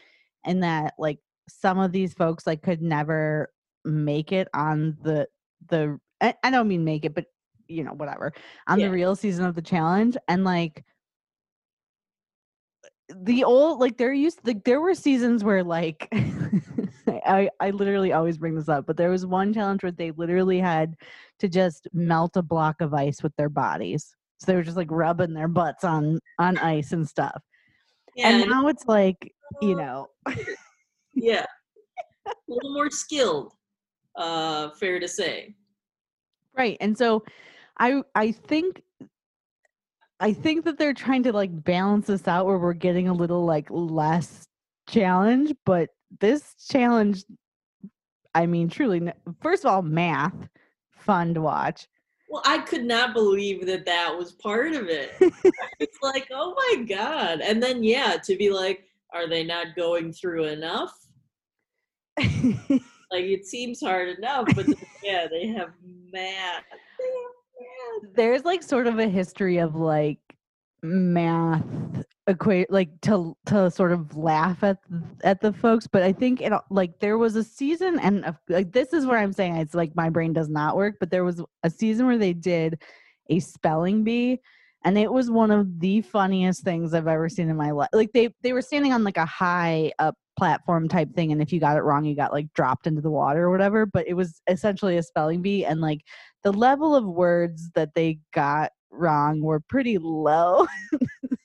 [0.43, 3.51] and that like some of these folks like could never
[3.85, 5.27] make it on the
[5.69, 7.25] the I, I don't mean make it, but
[7.67, 8.33] you know, whatever,
[8.67, 8.87] on yeah.
[8.87, 10.17] the real season of the challenge.
[10.27, 10.83] And like
[13.09, 16.07] the old like there used like there were seasons where like
[17.07, 20.59] I I literally always bring this up, but there was one challenge where they literally
[20.59, 20.95] had
[21.39, 24.15] to just melt a block of ice with their bodies.
[24.39, 27.41] So they were just like rubbing their butts on on ice and stuff.
[28.15, 30.07] Yeah, and now it's like, you know,
[31.13, 31.45] yeah.
[32.25, 33.53] A little more skilled,
[34.15, 35.55] uh, fair to say.
[36.55, 36.77] Right.
[36.79, 37.23] And so
[37.79, 38.81] I I think
[40.19, 43.45] I think that they're trying to like balance this out where we're getting a little
[43.45, 44.47] like less
[44.87, 47.25] challenge, but this challenge
[48.35, 50.35] I mean truly first of all math
[50.91, 51.87] fun to watch.
[52.29, 55.11] Well, I could not believe that that was part of it.
[55.79, 57.41] it's like, oh my god.
[57.41, 60.93] And then yeah, to be like are they not going through enough?
[62.19, 64.67] Like it seems hard enough, but
[65.03, 65.69] yeah, they have
[66.11, 66.63] math.
[68.15, 70.19] There's like sort of a history of like
[70.81, 71.63] math
[72.27, 74.77] equate like to to sort of laugh at
[75.23, 78.91] at the folks but i think it like there was a season and like this
[78.91, 81.69] is where i'm saying it's like my brain does not work but there was a
[81.69, 82.81] season where they did
[83.29, 84.39] a spelling bee
[84.85, 87.89] and it was one of the funniest things I've ever seen in my life.
[87.93, 91.51] Like they they were standing on like a high up platform type thing, and if
[91.51, 93.85] you got it wrong, you got like dropped into the water or whatever.
[93.85, 96.01] But it was essentially a spelling bee, and like
[96.43, 100.67] the level of words that they got wrong were pretty low.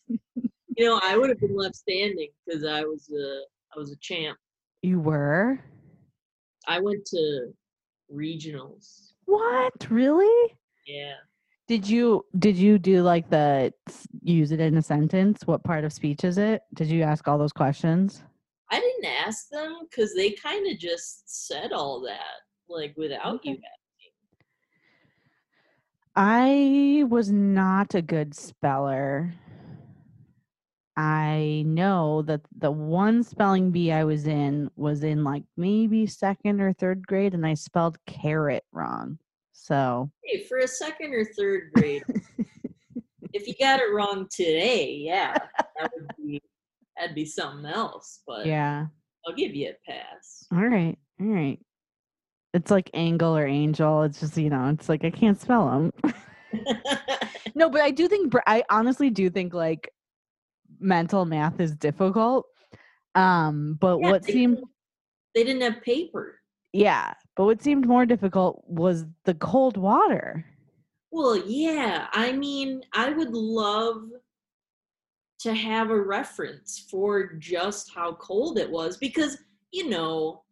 [0.06, 3.42] you know, I would have been left standing because I was a
[3.74, 4.38] I was a champ.
[4.82, 5.58] You were.
[6.66, 7.52] I went to
[8.12, 9.12] regionals.
[9.24, 9.72] What?
[9.90, 10.54] Really?
[10.86, 11.14] Yeah.
[11.66, 13.72] Did you did you do like the
[14.22, 15.42] use it in a sentence?
[15.44, 16.62] What part of speech is it?
[16.74, 18.22] Did you ask all those questions?
[18.70, 23.50] I didn't ask them because they kind of just said all that like without okay.
[23.50, 23.64] you asking.
[26.14, 29.34] I was not a good speller.
[30.96, 36.60] I know that the one spelling bee I was in was in like maybe second
[36.60, 39.18] or third grade, and I spelled carrot wrong.
[39.52, 42.02] So Hey, for a second or third grade,
[43.32, 46.08] if you got it wrong today, yeah, that would
[47.18, 48.20] be something else.
[48.26, 48.86] But yeah.
[49.26, 50.46] I'll give you a pass.
[50.52, 50.96] All right.
[51.20, 51.58] All right.
[52.54, 54.02] It's like angle or angel.
[54.04, 56.14] It's just you know, it's like I can't spell them.
[57.54, 59.90] no, but I do think I honestly do think like
[60.80, 62.46] mental math is difficult.
[63.14, 64.70] Um, but Yeah, what they seemed didn't-
[65.34, 66.40] they didn't have paper.
[66.72, 70.44] yeah, but what seemed more difficult was the cold water.
[71.10, 72.06] Well, yeah.
[72.12, 74.02] I mean, I would love
[75.40, 79.38] to have a reference for just how cold it was because,
[79.72, 80.42] you know,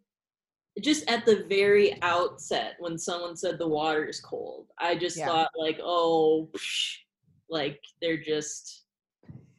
[0.83, 5.27] just at the very outset when someone said the water is cold, I just Yeah.
[5.27, 6.99] thought like, oh, psh,
[7.49, 8.85] like they're just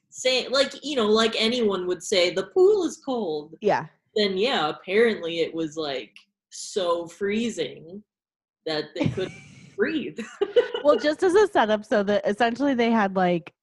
[0.10, 3.56] saying like, you know, like anyone would say the pool is cold.
[3.62, 3.88] Yeah.
[4.16, 6.16] Then yeah, apparently it was like
[6.50, 8.04] so freezing
[8.66, 9.42] that they couldn't
[9.76, 10.20] breathe.
[10.84, 13.54] well, just as a setup, so that essentially they had like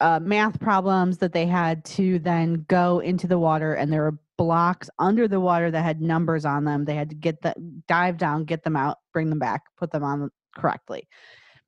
[0.00, 4.18] uh, math problems that they had to then go into the water, and there were
[4.38, 6.84] blocks under the water that had numbers on them.
[6.84, 7.54] They had to get the
[7.86, 11.08] dive down, get them out, bring them back, put them on correctly.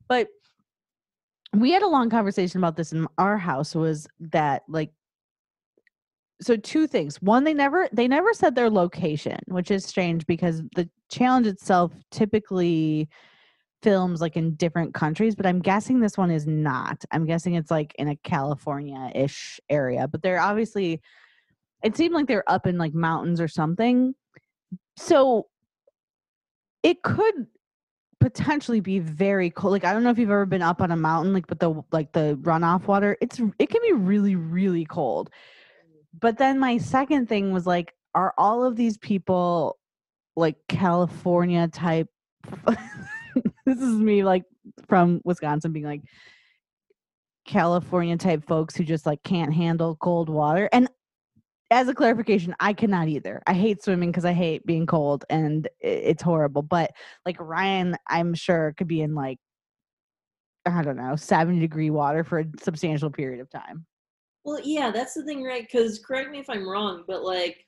[0.09, 0.29] But
[1.55, 3.75] we had a long conversation about this in our house.
[3.75, 4.91] Was that like
[6.41, 10.61] so two things one they never they never said their location which is strange because
[10.75, 13.09] the challenge itself typically
[13.83, 17.05] films like in different countries but i'm guessing this one is not.
[17.11, 21.01] I'm guessing it's like in a california-ish area but they're obviously
[21.83, 24.15] it seemed like they're up in like mountains or something.
[24.97, 25.49] So
[26.83, 27.47] it could
[28.21, 29.73] potentially be very cold.
[29.73, 31.83] Like i don't know if you've ever been up on a mountain like but the
[31.91, 35.31] like the runoff water it's it can be really really cold.
[36.19, 39.79] But then my second thing was like are all of these people
[40.37, 42.09] like california type
[43.67, 44.45] this is me like
[44.89, 46.03] from wisconsin being like
[47.47, 50.89] california type folks who just like can't handle cold water and
[51.71, 55.69] as a clarification i cannot either i hate swimming because i hate being cold and
[55.81, 56.91] it's horrible but
[57.27, 59.39] like ryan i'm sure could be in like
[60.67, 63.85] i don't know 70 degree water for a substantial period of time
[64.45, 65.63] Well, yeah, that's the thing, right?
[65.63, 67.65] Because correct me if I'm wrong, but like,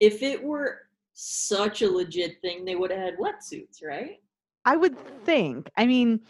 [0.00, 0.78] if it were
[1.12, 4.20] such a legit thing, they would have had wetsuits, right?
[4.64, 5.70] I would think.
[5.76, 6.20] I mean,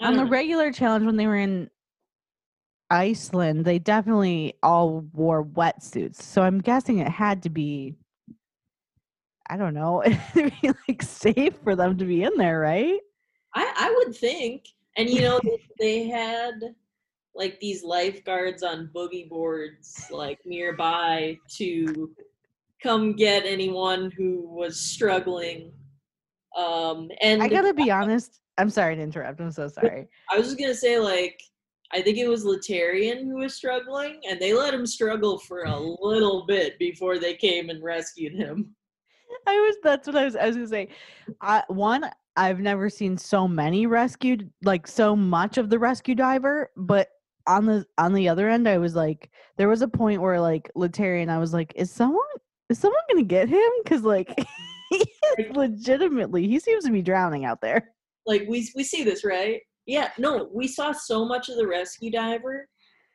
[0.00, 0.30] I on the know.
[0.30, 1.70] regular challenge when they were in
[2.90, 6.22] Iceland, they definitely all wore wetsuits.
[6.22, 7.96] So I'm guessing it had to be
[9.50, 10.02] I don't know,
[10.36, 13.00] it'd be like safe for them to be in there, right?
[13.54, 14.64] I, I would think.
[14.96, 16.54] And you know, they, they had
[17.34, 22.10] like these lifeguards on boogie boards like nearby to
[22.82, 25.72] come get anyone who was struggling.
[26.56, 28.40] Um, and I gotta be honest.
[28.58, 29.40] I'm sorry to interrupt.
[29.40, 30.08] I'm so sorry.
[30.30, 31.40] I was just gonna say, like,
[31.92, 35.78] I think it was Laterrian who was struggling, and they let him struggle for a
[36.02, 38.74] little bit before they came and rescued him.
[39.46, 40.88] I was that's what I was I was gonna say.
[41.40, 46.70] I, one, I've never seen so many rescued like so much of the rescue diver,
[46.76, 47.08] but
[47.46, 50.70] on the on the other end, I was like, there was a point where like
[50.76, 52.22] Laterrian, I was like, is someone
[52.68, 53.70] is someone gonna get him?
[53.82, 54.28] Because like
[55.54, 57.92] legitimately he seems to be drowning out there.
[58.26, 59.60] Like we we see this, right?
[59.86, 62.68] Yeah, no, we saw so much of the rescue diver,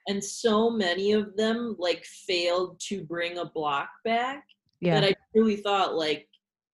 [0.07, 4.45] and so many of them like failed to bring a block back
[4.81, 4.99] Yeah.
[4.99, 6.27] that I really thought like,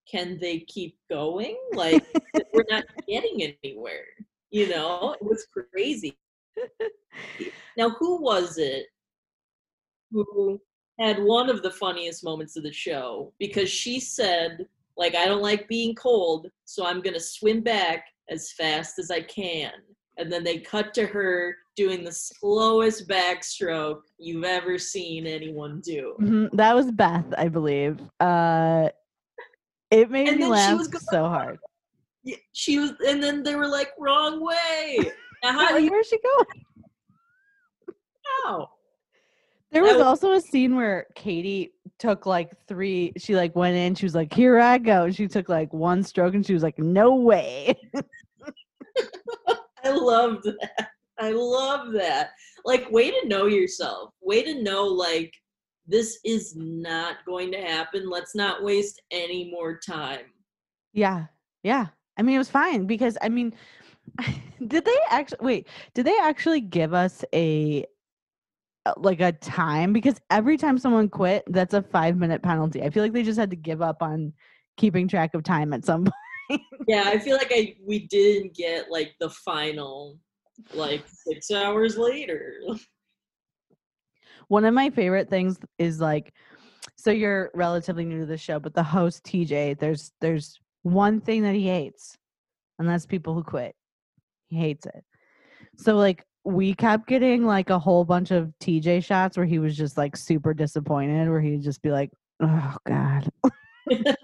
[0.10, 1.58] can they keep going?
[1.74, 2.04] Like
[2.54, 4.06] we're not getting anywhere.
[4.50, 6.18] You know, it was crazy.
[7.78, 8.88] Now, who was it
[10.12, 10.60] who
[11.00, 13.34] had one of the funniest moments of the show?
[13.40, 14.66] Because she said,
[15.02, 19.10] like, I don't like being cold, so I'm going to swim back as fast as
[19.12, 19.72] I can.
[20.18, 26.16] And then they cut to her doing the slowest backstroke you've ever seen anyone do.
[26.22, 28.00] Mhm, That was Beth, I believe.
[28.20, 28.90] Uh
[29.90, 31.58] it made And me laugh was going so hard.
[32.54, 35.00] She was, and then they were like, wrong way.
[35.44, 36.64] Now, how Like, you where's she going?
[38.46, 38.68] know?
[39.72, 43.14] There was was- also a scene where Katie took like three.
[43.18, 43.94] She like went in.
[43.96, 46.64] She was like, "Here I go." And she took like one stroke, and she was
[46.64, 47.76] like, "No way."
[49.84, 50.90] I loved that.
[51.20, 52.32] I love that.
[52.66, 54.14] Like, way to know yourself.
[54.22, 55.34] Way to know, like,
[55.88, 58.10] this is not going to happen.
[58.10, 60.26] Let's not waste any more time.
[60.94, 61.26] yeah,
[61.64, 61.88] yeah.
[62.18, 63.54] I mean, it was fine because I mean,
[64.68, 65.68] did they actually wait?
[65.94, 67.86] Did they actually give us a
[68.88, 72.82] Uh, like a time because every time someone quit, that's a five minute penalty.
[72.82, 74.34] I feel like they just had to give up on
[74.76, 76.06] keeping track of time at some
[76.50, 76.62] point.
[76.88, 80.18] Yeah, I feel like I we didn't get like the final
[80.74, 82.56] like six hours later.
[84.48, 86.34] One of my favorite things is like,
[86.98, 91.44] so you're relatively new to the show, but the host TJ, there's there's one thing
[91.44, 92.18] that he hates,
[92.80, 93.76] and that's people who quit.
[94.48, 95.04] He hates it.
[95.78, 99.78] So like we kept getting like a whole bunch of TJ shots where he was
[99.78, 103.30] just like super disappointed, where he'd just be like, "Oh God."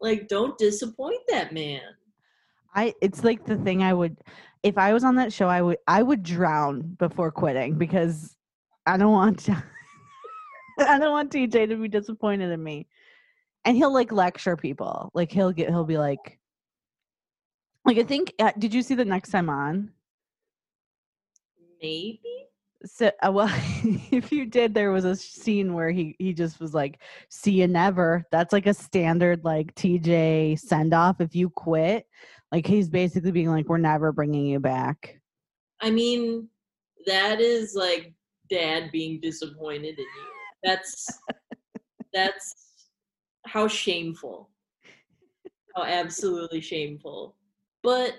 [0.00, 1.82] like, don't disappoint that man.
[2.74, 4.18] I it's like the thing I would
[4.62, 8.36] if I was on that show I would I would drown before quitting because
[8.86, 9.62] I don't want to
[10.78, 12.86] I don't want TJ to be disappointed in me.
[13.64, 15.10] And he'll like lecture people.
[15.14, 16.38] Like he'll get he'll be like
[17.84, 19.90] like I think uh, did you see the next time on?
[21.82, 22.20] Maybe.
[22.84, 23.50] So uh, well
[24.12, 27.68] if you did there was a scene where he he just was like see you
[27.68, 28.24] never.
[28.30, 32.06] That's like a standard like TJ send off if you quit.
[32.52, 35.20] Like he's basically being like we're never bringing you back.
[35.80, 36.48] I mean,
[37.06, 38.14] that is like
[38.50, 40.26] dad being disappointed in you.
[40.64, 41.06] That's
[42.12, 42.54] that's
[43.46, 44.50] how shameful.
[45.76, 47.36] How absolutely shameful.
[47.82, 48.14] But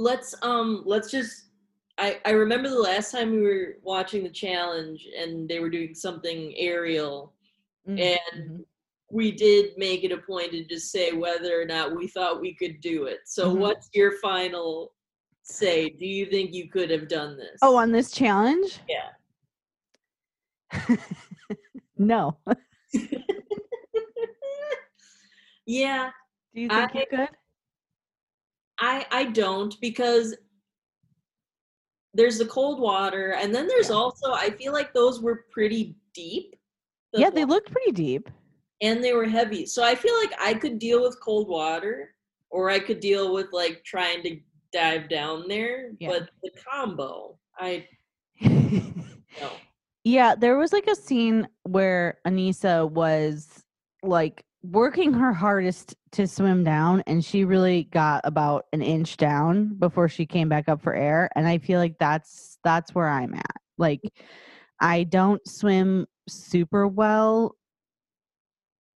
[0.00, 1.44] let's um let's just
[1.98, 5.94] I, I remember the last time we were watching the challenge and they were doing
[5.94, 7.34] something aerial
[7.88, 7.98] Mm,
[8.36, 8.64] and mhm.
[9.10, 12.54] we did make it a point to just say whether or not we thought we
[12.54, 13.20] could do it.
[13.24, 13.58] So Mhm.
[13.58, 14.92] what's your final
[15.42, 15.88] say?
[15.88, 17.58] Do you think you could have done this?
[17.62, 18.80] Oh, on this challenge?
[18.86, 19.12] yeah.
[21.96, 22.36] no.
[25.66, 26.10] yeah,
[26.54, 27.28] Do you think I- you could?
[28.80, 30.34] I I don't because
[32.14, 33.94] there's the cold water and then there's Yeah.
[33.96, 36.56] also I feel like those were pretty deep.
[37.12, 38.28] the Yeah, they looked pretty deep.
[38.82, 39.66] and they were heavy.
[39.66, 42.14] So I feel like I could deal with cold water
[42.50, 44.40] or I could deal with like trying to
[44.72, 46.08] dive down there, Yeah.
[46.08, 47.86] but the combo, I
[48.40, 49.50] no.
[50.04, 53.62] yeah, there was like a scene where Aneesa was
[54.02, 59.74] like working her hardest to swim down and she really got about an inch down
[59.78, 63.34] before she came back up for air and I feel like that's that's where I'm
[63.34, 63.56] at.
[63.78, 64.00] Like
[64.78, 67.56] I don't swim super well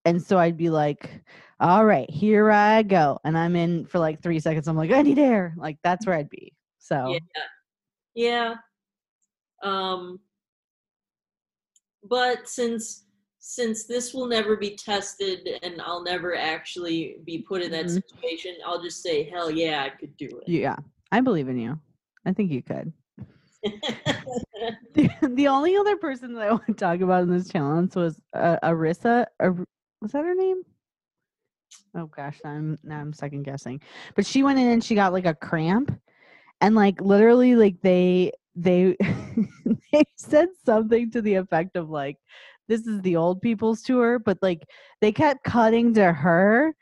[0.05, 1.23] and so I'd be like
[1.61, 3.21] all right, here I go.
[3.25, 5.55] And I'm in for like 3 seconds I'm like I need air.
[5.57, 6.53] Like that's where I'd be.
[6.79, 7.45] So Yeah.
[8.15, 8.55] Yeah.
[9.63, 10.21] Um
[12.07, 13.07] but since
[13.47, 18.03] since this will never be tested and I'll never actually be put in that Mhm.
[18.03, 20.49] situation, I'll just say hell yeah, I could do it.
[20.49, 20.77] yeah,
[21.13, 21.79] I believe in you.
[22.25, 22.91] I think you could.
[24.95, 28.19] the, the only other person that I want to talk about in this challenge was
[28.33, 29.27] uh, Arissa.
[29.39, 29.67] Ar-
[30.01, 30.63] was that her name?
[31.95, 33.79] Oh gosh, now I'm now I'm second guessing.
[34.15, 35.93] But she went in and she got like a cramp,
[36.63, 38.97] and like literally, like they they
[39.93, 42.17] they said something to the effect of like,
[42.69, 44.63] "This is the old people's tour," but like
[45.01, 46.75] they kept cutting to her,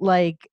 [0.00, 0.48] like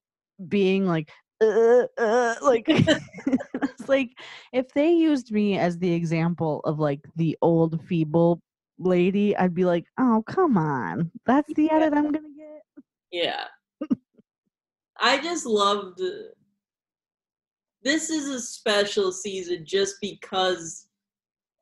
[0.47, 4.11] being like, uh, uh, like it's like
[4.53, 8.41] if they used me as the example of like the old feeble
[8.77, 12.63] lady, I'd be like, oh come on, that's the edit I'm gonna get.
[13.11, 13.45] yeah.
[15.01, 16.01] I just loved
[17.81, 20.87] this is a special season just because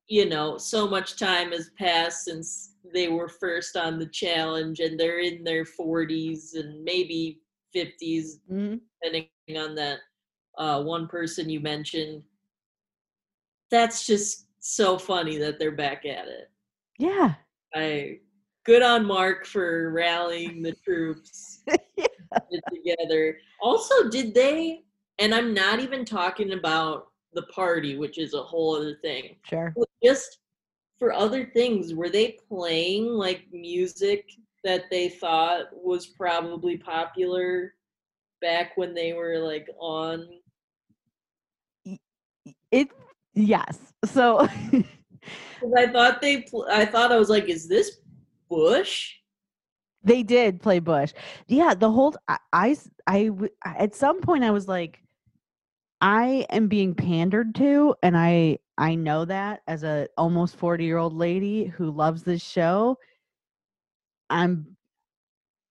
[0.07, 4.99] you know so much time has passed since they were first on the challenge and
[4.99, 7.41] they're in their 40s and maybe
[7.75, 8.79] 50s Mhm.
[9.01, 9.99] depending on that
[10.57, 12.23] uh, one person you mentioned
[13.69, 16.49] that's just so funny that they're back at it
[16.97, 17.35] Yeah.
[17.75, 18.19] i
[18.65, 21.63] good on mark for rallying the troops
[21.97, 22.59] Yeah.
[22.73, 23.37] together.
[23.61, 24.83] Also, did they?
[25.19, 29.35] And I'm not even talking about the party, which is a whole other thing.
[29.43, 29.73] Sure.
[29.75, 30.39] but Just
[30.99, 34.29] for other things, were they playing like music
[34.63, 37.73] that they thought was probably popular
[38.41, 40.27] back when they were like on?
[42.71, 42.89] It
[43.33, 43.77] yes.
[44.06, 44.39] So
[45.77, 46.41] I thought they.
[46.41, 47.99] Pl- I thought I was like, is this
[48.49, 49.13] Bush?
[50.04, 51.13] they did play Bush.
[51.47, 53.31] Yeah, the whole I I
[53.65, 55.02] at some point I was like
[56.02, 60.98] I am being pandered to and I I know that as a almost 40 year
[60.98, 62.98] old lady who loves this show
[64.29, 64.77] I'm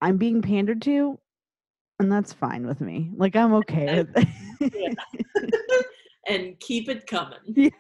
[0.01, 1.19] I'm being pandered to
[1.99, 3.11] and that's fine with me.
[3.17, 4.29] Like I'm okay with
[4.61, 4.99] it.
[6.29, 7.39] and keep it coming.
[7.57, 7.71] Yeah.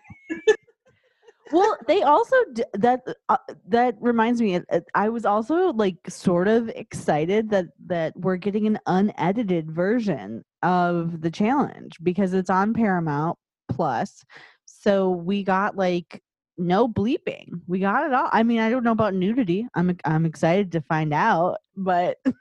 [1.52, 3.36] Well, they also d- that uh,
[3.68, 4.56] that reminds me.
[4.56, 10.44] uh, I was also like sort of excited that that we're getting an unedited version
[10.62, 13.38] of the challenge because it's on Paramount
[13.70, 14.24] Plus.
[14.64, 16.22] So we got like
[16.58, 17.60] no bleeping.
[17.66, 18.28] We got it all.
[18.32, 19.66] I mean, I don't know about nudity.
[19.74, 22.18] I'm I'm excited to find out, but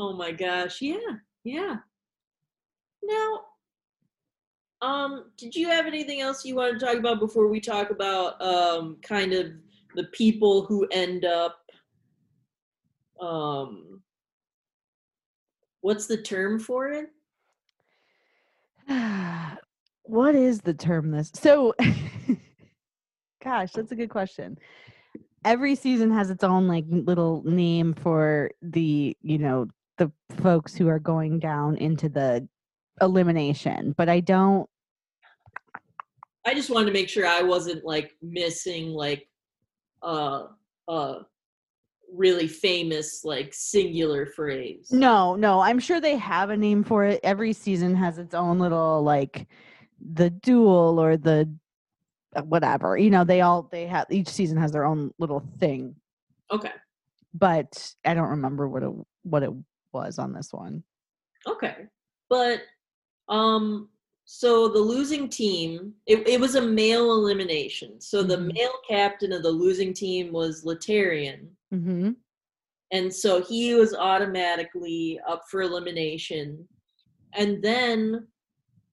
[0.00, 0.96] Oh my gosh, yeah,
[1.42, 1.76] yeah.
[3.02, 3.40] Now,
[4.80, 8.40] um, did you have anything else you want to talk about before we talk about
[8.40, 9.52] um kind of
[9.94, 11.58] the people who end up
[13.20, 14.00] um
[15.80, 17.10] what's the term for it?
[20.02, 21.30] what is the term this?
[21.34, 21.74] So
[23.42, 24.58] gosh, that's a good question.
[25.44, 29.66] Every season has its own like little name for the, you know,
[29.96, 30.12] the
[30.42, 32.46] folks who are going down into the
[33.00, 34.68] elimination, but I don't
[36.46, 39.28] I just wanted to make sure I wasn't like missing like
[40.02, 40.44] uh
[40.86, 41.18] uh
[42.10, 44.88] really famous like singular phrase.
[44.90, 47.20] No, no, I'm sure they have a name for it.
[47.22, 49.46] Every season has its own little like
[50.14, 51.52] the duel or the
[52.34, 52.96] uh, whatever.
[52.96, 55.94] You know, they all they have each season has their own little thing,
[56.50, 56.72] Okay.
[57.34, 58.90] but I don't remember what it
[59.24, 59.50] what it
[59.92, 60.82] was on this one.
[61.46, 61.86] Okay.
[62.30, 62.62] But
[63.28, 63.88] um
[64.24, 68.00] so the losing team it, it was a male elimination.
[68.00, 68.54] So the Mhm.
[68.54, 71.48] male captain of the losing team was Laterrian.
[71.72, 72.10] Mm-hmm.
[72.90, 76.68] And so he was automatically up for elimination.
[77.34, 78.26] And then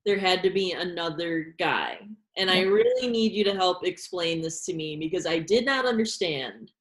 [0.05, 1.99] there had to be another guy.
[2.37, 5.85] And I really need you to help explain this to me because I did not
[5.85, 6.71] understand.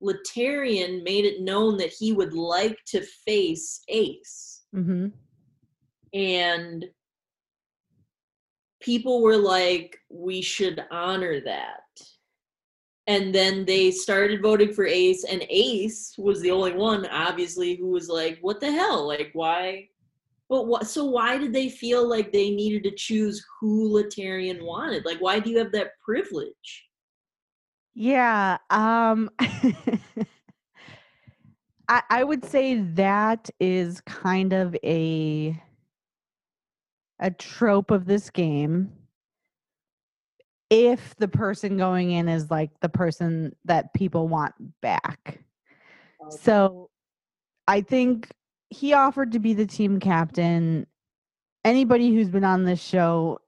[0.00, 4.62] Laterrian made it known that he would like to face Ace.
[4.74, 5.08] Mm-hmm.
[6.12, 6.84] And
[8.80, 11.80] people were like, we should honor that.
[13.06, 17.88] And then they started voting for Ace, and Ace was the only one, obviously, who
[17.88, 19.06] was like, what the hell?
[19.06, 19.88] Like, why?
[20.50, 20.86] But what?
[20.86, 25.06] So why did they feel like they needed to choose who Laterrian wanted?
[25.06, 26.86] Like, why do you have that privilege?
[27.94, 28.58] Yeah.
[28.70, 29.30] Um
[31.88, 35.58] I, I would say that is kind of a
[37.20, 38.92] a trope of this game.
[40.70, 45.42] If the person going in is like the person that people want back.
[46.30, 46.90] So
[47.66, 48.30] I think
[48.68, 50.86] he offered to be the team captain.
[51.64, 53.38] Anybody who's been on this show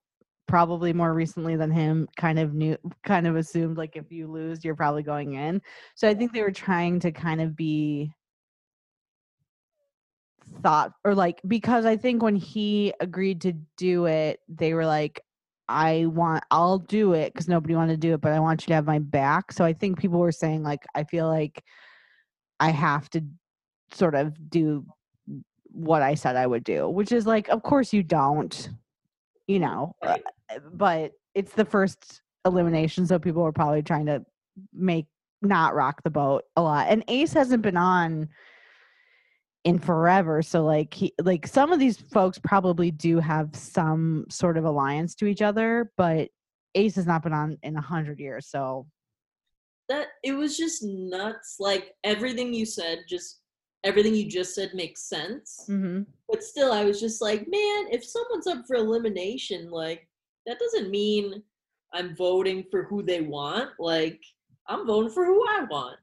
[0.50, 4.64] probably more recently than him kind of knew kind of assumed like if you lose
[4.64, 5.62] you're probably going in.
[5.94, 8.12] So I think they were trying to kind of be
[10.62, 15.20] thought or like because I think when he agreed to do it they were like
[15.68, 18.66] I want I'll do it cuz nobody wanted to do it but I want you
[18.68, 19.52] to have my back.
[19.52, 21.62] So I think people were saying like I feel like
[22.58, 23.24] I have to
[23.92, 24.84] sort of do
[25.72, 28.68] what I said I would do, which is like, of course you don't,
[29.46, 30.22] you know, uh, Right.
[30.72, 34.24] but it's the first elimination, so people are probably trying to
[34.72, 35.06] make
[35.42, 36.88] not rock the boat a lot.
[36.88, 38.28] And Ace hasn't been on
[39.64, 44.56] in forever, so like he like some of these folks probably do have some sort
[44.56, 46.28] of alliance to each other, but
[46.74, 48.86] Ace has not been on in a hundred years, so
[49.88, 51.56] that it was just nuts.
[51.58, 53.40] Like everything you said, just
[53.84, 55.66] everything you just said makes sense.
[55.68, 56.06] mhm.
[56.28, 60.08] But still, I was just like, man, if someone's up for elimination, like
[60.46, 61.42] that doesn't mean
[61.92, 63.70] I'm voting for who they want.
[63.78, 64.20] Like
[64.68, 65.98] I'm voting for who I want.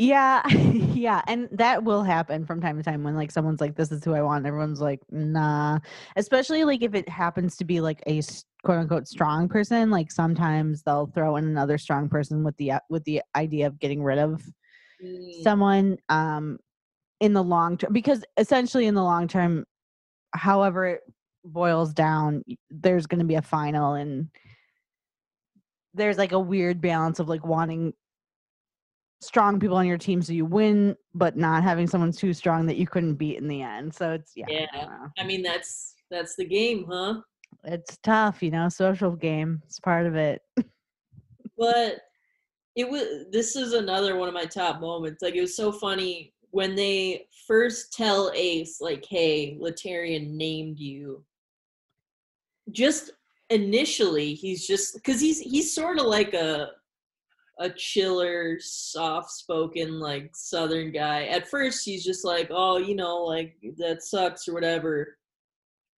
[0.00, 0.40] Yeah,
[0.94, 4.02] yeah, and that will happen from time to time when like someone's like, "This is
[4.02, 5.78] who I want," everyone's like, "Nah."
[6.16, 8.22] Especially like if it happens to be like a
[8.64, 9.90] quote unquote strong person.
[9.90, 13.78] Like sometimes they'll throw in another strong person with the uh, with the idea of
[13.78, 14.42] getting rid of
[15.02, 16.58] Mm, someone um
[17.20, 19.66] in the long term because essentially in the long term,
[20.34, 21.00] however it
[21.44, 24.30] boils down, there's going to be a final and
[25.94, 27.92] there's like a weird balance of like wanting
[29.20, 32.76] strong people on your team so you win, but not having someone too strong that
[32.76, 33.94] you couldn't beat in the end.
[33.94, 34.66] So it's yeah, I Yeah.
[34.72, 35.12] don't.
[35.18, 37.20] I mean, that's that's the game, huh?
[37.64, 39.60] it's tough, you know, social game.
[39.66, 40.42] It's part of it.
[41.58, 42.00] But
[42.74, 43.26] it was.
[43.30, 45.22] This is another one of my top moments.
[45.22, 51.24] Like it was so funny when they first tell Ace, like, "Hey, Laterrian named you."
[52.70, 53.10] Just
[53.50, 56.70] initially, he's just because he's he's sort of like a
[57.60, 61.26] a chiller, soft spoken, like Southern guy.
[61.26, 65.18] At first, he's just like, oh, you know, like that sucks or whatever.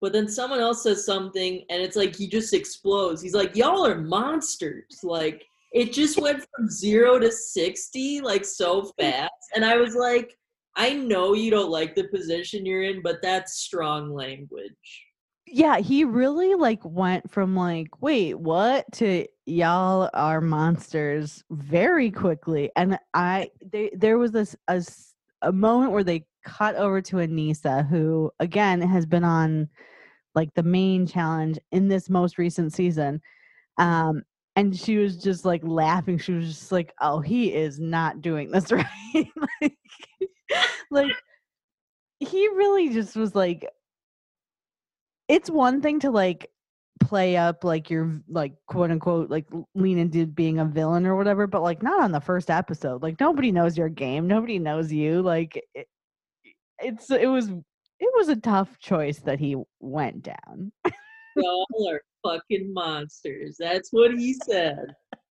[0.01, 3.23] But then someone else says something and it's like he just explodes.
[3.23, 4.99] He's like, Y'all are monsters.
[5.05, 9.31] Like it just went from zero to 60 like so fast.
[9.55, 10.37] And I was like,
[10.75, 15.07] I know you don't like the position you're in, but that's strong language.
[15.55, 22.71] Yeah, he really like went from like, wait, what to y'all are monsters very quickly.
[22.75, 24.83] And I they there was this a,
[25.43, 29.69] a moment where they cut over to Aneesa, who again has been on
[30.35, 33.21] like the main challenge in this most recent season.
[33.79, 34.23] Um
[34.57, 36.19] and she was just like laughing.
[36.19, 38.87] She was just like, "Oh, he is not doing this right."
[39.63, 39.77] like,
[40.91, 41.13] like
[42.21, 43.67] he really just was like
[45.33, 46.51] it's one thing to like
[47.01, 51.47] play up like you're like quote unquote like lean into being a villain or whatever
[51.47, 55.21] but like not on the first episode like nobody knows your game nobody knows you
[55.21, 55.89] like it,
[56.79, 60.71] it's it was it was a tough choice that he went down
[61.37, 63.57] Y'all are fucking monsters.
[63.59, 64.95] That's what he said.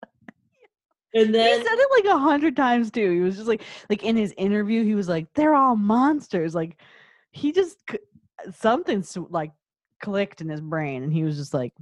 [1.14, 4.04] And then he said it like a hundred times too he was just like like
[4.04, 6.78] in his interview he was like they're all monsters like
[7.30, 7.78] he just
[8.52, 9.50] something like
[10.00, 11.72] clicked in his brain and he was just like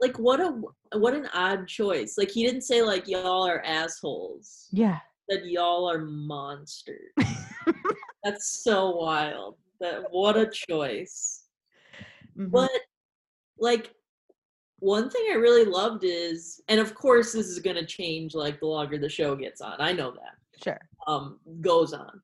[0.00, 0.60] like what a
[0.98, 2.16] what an odd choice.
[2.18, 4.68] Like he didn't say like y'all are assholes.
[4.70, 4.98] yeah
[5.28, 7.12] That y'all are monsters.
[8.24, 9.56] That's so wild.
[9.80, 11.44] That what a choice.
[12.38, 12.50] Mhm.
[12.50, 12.70] But
[13.58, 13.92] like
[14.80, 18.66] one thing I really loved is and of course this is gonna change like the
[18.66, 19.76] longer the show gets on.
[19.80, 20.62] I know that.
[20.62, 22.20] sure um goes on.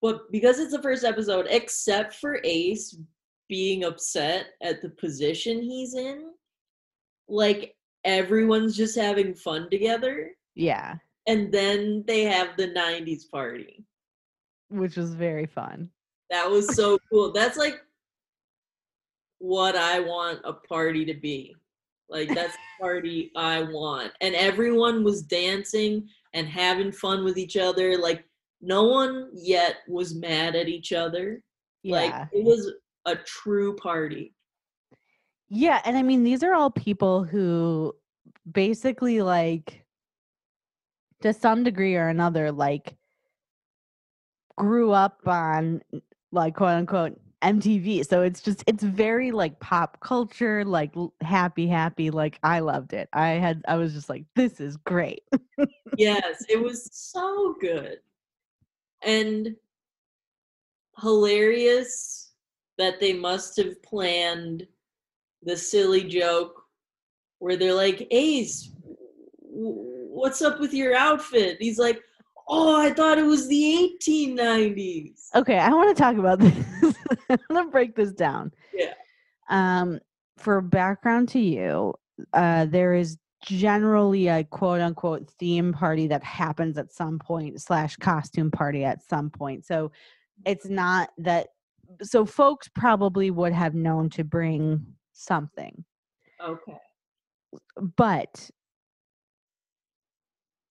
[0.00, 2.96] But because it's the first episode, except for Ace
[3.48, 6.30] being upset at the position he's in,
[7.28, 7.74] like
[8.04, 10.30] everyone's just having fun together.
[10.54, 10.96] yeah
[11.26, 13.84] And then they have the 90s party.
[14.70, 15.90] which was very fun
[16.30, 17.32] That was so cool.
[17.32, 17.80] That's like
[19.38, 21.54] what I want a party to be.
[22.08, 24.12] Like that's the party I want.
[24.20, 27.96] And everyone was dancing and having fun with each other.
[27.98, 28.24] Like
[28.60, 31.42] no one yet was mad at each other.
[31.82, 32.72] yeah Like it was
[33.08, 34.34] a true party.
[35.48, 37.94] Yeah, and I mean these are all people who
[38.50, 39.84] basically like
[41.22, 42.96] to some degree or another like
[44.56, 45.80] grew up on
[46.32, 48.06] like quote unquote MTV.
[48.06, 50.92] So it's just it's very like pop culture, like
[51.22, 53.08] happy happy like I loved it.
[53.12, 55.22] I had I was just like this is great.
[55.96, 57.98] Yes, it was so good.
[59.02, 59.56] And
[61.00, 62.27] hilarious
[62.78, 64.66] that they must have planned
[65.42, 66.62] the silly joke
[67.38, 68.72] where they're like, Ace,
[69.40, 71.58] what's up with your outfit?
[71.60, 72.00] He's like,
[72.48, 75.26] Oh, I thought it was the 1890s.
[75.34, 76.96] Okay, I want to talk about this.
[77.28, 78.52] I want to break this down.
[78.72, 78.94] Yeah.
[79.50, 80.00] Um,
[80.38, 81.94] for background to you,
[82.32, 87.96] uh, there is generally a quote unquote theme party that happens at some point slash
[87.96, 89.66] costume party at some point.
[89.66, 89.92] So
[90.46, 91.48] it's not that.
[92.02, 95.84] So folks probably would have known to bring something,
[96.44, 96.78] Okay.
[97.96, 98.50] but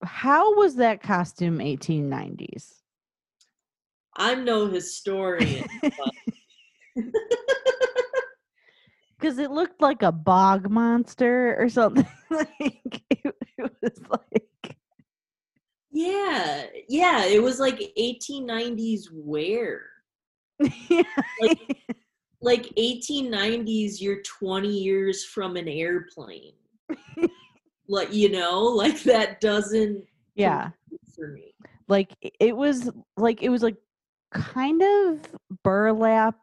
[0.03, 2.73] how was that costume 1890s?
[4.15, 5.65] I'm no historian.
[9.19, 12.07] because it looked like a bog monster or something.
[12.29, 14.47] like it, it was like
[15.97, 16.65] yeah.
[16.87, 17.25] Yeah.
[17.25, 19.81] It was like 1890s wear.
[20.59, 21.77] Like-
[22.41, 26.53] like 1890s you're 20 years from an airplane.
[27.89, 30.03] Like you know like that doesn't
[30.35, 30.69] yeah,
[31.15, 31.53] for me.
[31.87, 33.77] Like it was like it was like
[34.31, 35.19] kind of
[35.63, 36.35] burlap,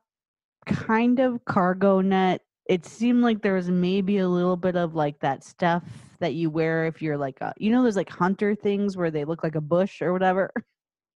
[0.66, 2.40] kind of cargo net.
[2.68, 5.84] It seemed like there was maybe a little bit of like that stuff
[6.18, 9.24] that you wear if you're like a, you know, those like hunter things where they
[9.24, 10.50] look like a bush or whatever.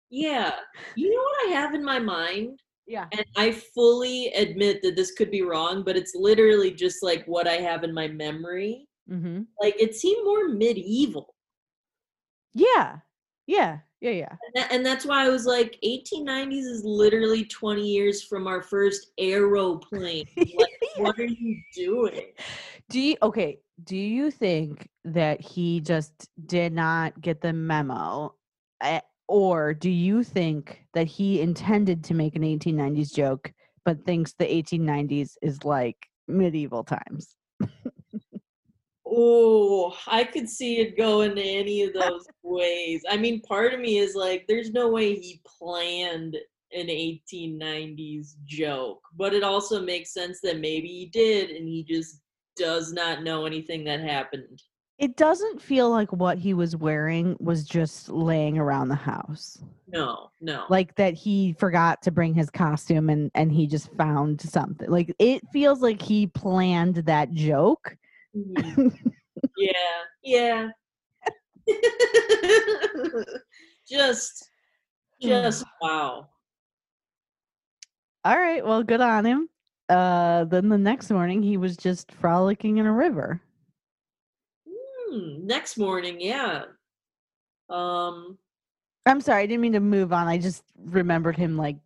[0.09, 0.51] yeah.
[0.95, 3.05] You know what i have in my mind Yeah.
[3.11, 7.47] and i fully admit that this could be wrong but it's literally just like what
[7.47, 9.43] i have in my memory Mm-hmm.
[9.61, 11.33] like it seemed more medieval
[12.53, 12.97] Yeah.
[13.45, 13.79] Yeah.
[14.01, 14.11] Yeah.
[14.11, 14.29] Yeah.
[14.29, 18.61] and, that, and that's why i was like 1890s is literally 20 years from our
[18.61, 22.33] first aeroplane like what are you doing
[22.89, 23.59] Do you okay?
[23.83, 28.33] Do you think that he just did not get the memo,
[28.81, 33.51] eh, or do you think that he intended to make an 1890s joke,
[33.86, 35.97] but thinks the 1890s is like
[36.28, 37.36] medieval times?
[39.09, 43.03] Oh, I could see it going any of those ways.
[43.09, 46.36] I mean, part of me is like, there's no way he planned
[46.73, 52.21] an 1890s joke, but it also makes sense that maybe he did and he just
[52.57, 54.61] does not know anything that happened.
[54.99, 59.63] It doesn't feel like what he was wearing was just laying around the house.
[59.87, 60.65] No, no.
[60.69, 64.89] Like that he forgot to bring his costume and and he just found something.
[64.89, 67.95] Like it feels like he planned that joke.
[68.35, 68.97] Mhm.
[69.57, 69.71] yeah,
[70.23, 70.69] yeah.
[73.87, 74.49] just,
[75.21, 76.27] just wow.
[78.25, 79.47] All right, well, good on him.
[79.89, 83.41] Uh then the next morning he was just frolicking in a river.
[85.09, 86.63] Hmm, next morning, yeah.
[87.69, 88.37] Um,
[89.05, 90.27] I'm sorry, I didn't mean to move on.
[90.27, 91.77] I just remembered him like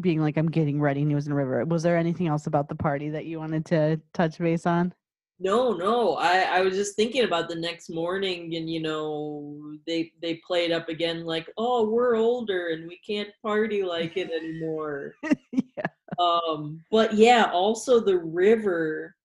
[0.00, 1.64] being like I'm getting ready and he was in a river.
[1.64, 4.94] Was there anything else about the party that you wanted to touch base on?
[5.40, 6.14] no, no.
[6.14, 10.72] I I was just thinking about the next morning, and you know, they they played
[10.72, 15.14] up again like, oh, we're older and we can't party like it anymore.
[15.52, 15.86] yeah.
[16.20, 19.16] um but yeah also the river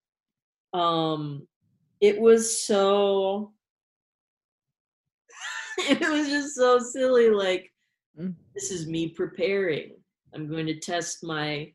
[0.73, 1.47] um
[2.01, 3.51] it was so
[5.79, 7.71] it was just so silly like
[8.19, 8.33] Mm.
[8.55, 9.91] this is me preparing
[10.33, 11.71] i'm going to test my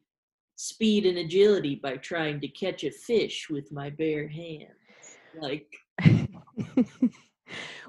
[0.56, 5.72] speed and agility by trying to catch a fish with my bare hands like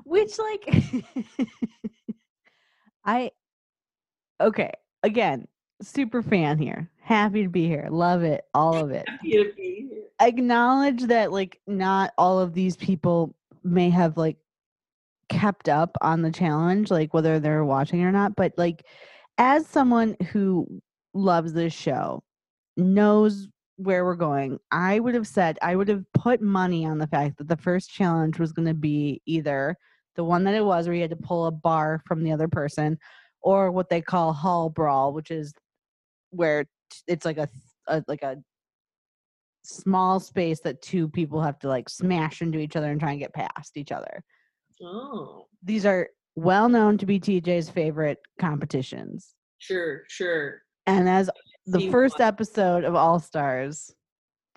[0.06, 0.64] Which like
[3.06, 3.32] I
[4.40, 4.72] okay,
[5.04, 5.48] again,
[5.82, 6.90] super fan here.
[7.02, 7.88] Happy to be here.
[7.90, 8.44] Love it.
[8.54, 9.08] All of it.
[9.10, 14.38] happy to be here Acknowledge that like not all of these people may have like
[15.28, 18.86] kept up on the challenge like whether they're watching or not, but like
[19.38, 20.82] as someone who
[21.14, 22.24] loves this show,
[22.78, 23.48] knows
[23.78, 27.38] where we're going, I would have said I would have put money on the fact
[27.38, 29.76] that the first challenge was going to be either
[30.16, 32.48] the one that it was where you had to pull a bar from the other
[32.48, 32.98] person
[33.42, 35.54] or what they call hall brawl, which is
[36.30, 36.66] where
[37.08, 37.50] it's like a,
[37.88, 38.38] a like a
[39.66, 43.20] small space that two people have to like smash into each other and try and
[43.20, 44.24] get past each other.
[44.84, 49.34] oh These are well known to be TJ's favorite competitions.
[49.60, 51.30] sure sure And as
[51.66, 52.28] the first one.
[52.28, 53.92] episode of All Stars,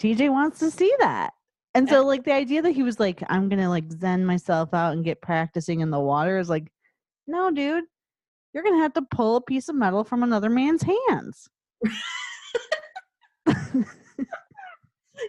[0.01, 1.33] TJ wants to see that.
[1.75, 4.93] And so like the idea that he was like, I'm gonna like zen myself out
[4.95, 6.67] and get practicing in the water is like,
[7.27, 7.85] no, dude,
[8.53, 11.49] you're gonna have to pull a piece of metal from another man's hands.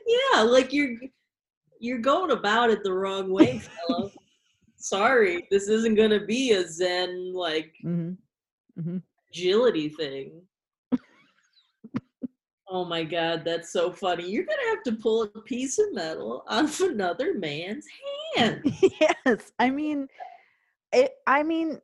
[0.05, 0.95] yeah like you're
[1.79, 3.61] you're going about it the wrong way
[4.77, 8.11] sorry this isn't gonna be a zen like hmm
[8.81, 8.97] hmm
[9.31, 10.41] agility thing
[12.69, 16.43] oh my god that's so funny you're gonna have to pull a piece of metal
[16.49, 17.85] out of another man's
[18.35, 18.61] hand
[19.25, 20.07] yes, I mean,
[20.91, 21.13] it.
[21.27, 21.79] I mean,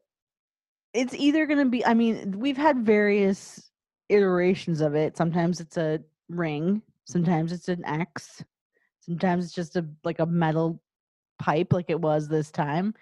[0.94, 1.86] it's either gonna be.
[1.86, 3.70] I mean, we've had various
[4.10, 5.18] iterations of it.
[5.18, 6.00] Sometimes it's a
[6.30, 6.82] ring.
[7.06, 8.44] Sometimes it's an X.
[9.00, 10.82] Sometimes it's just a like a metal
[11.40, 12.94] pipe, like it was this time.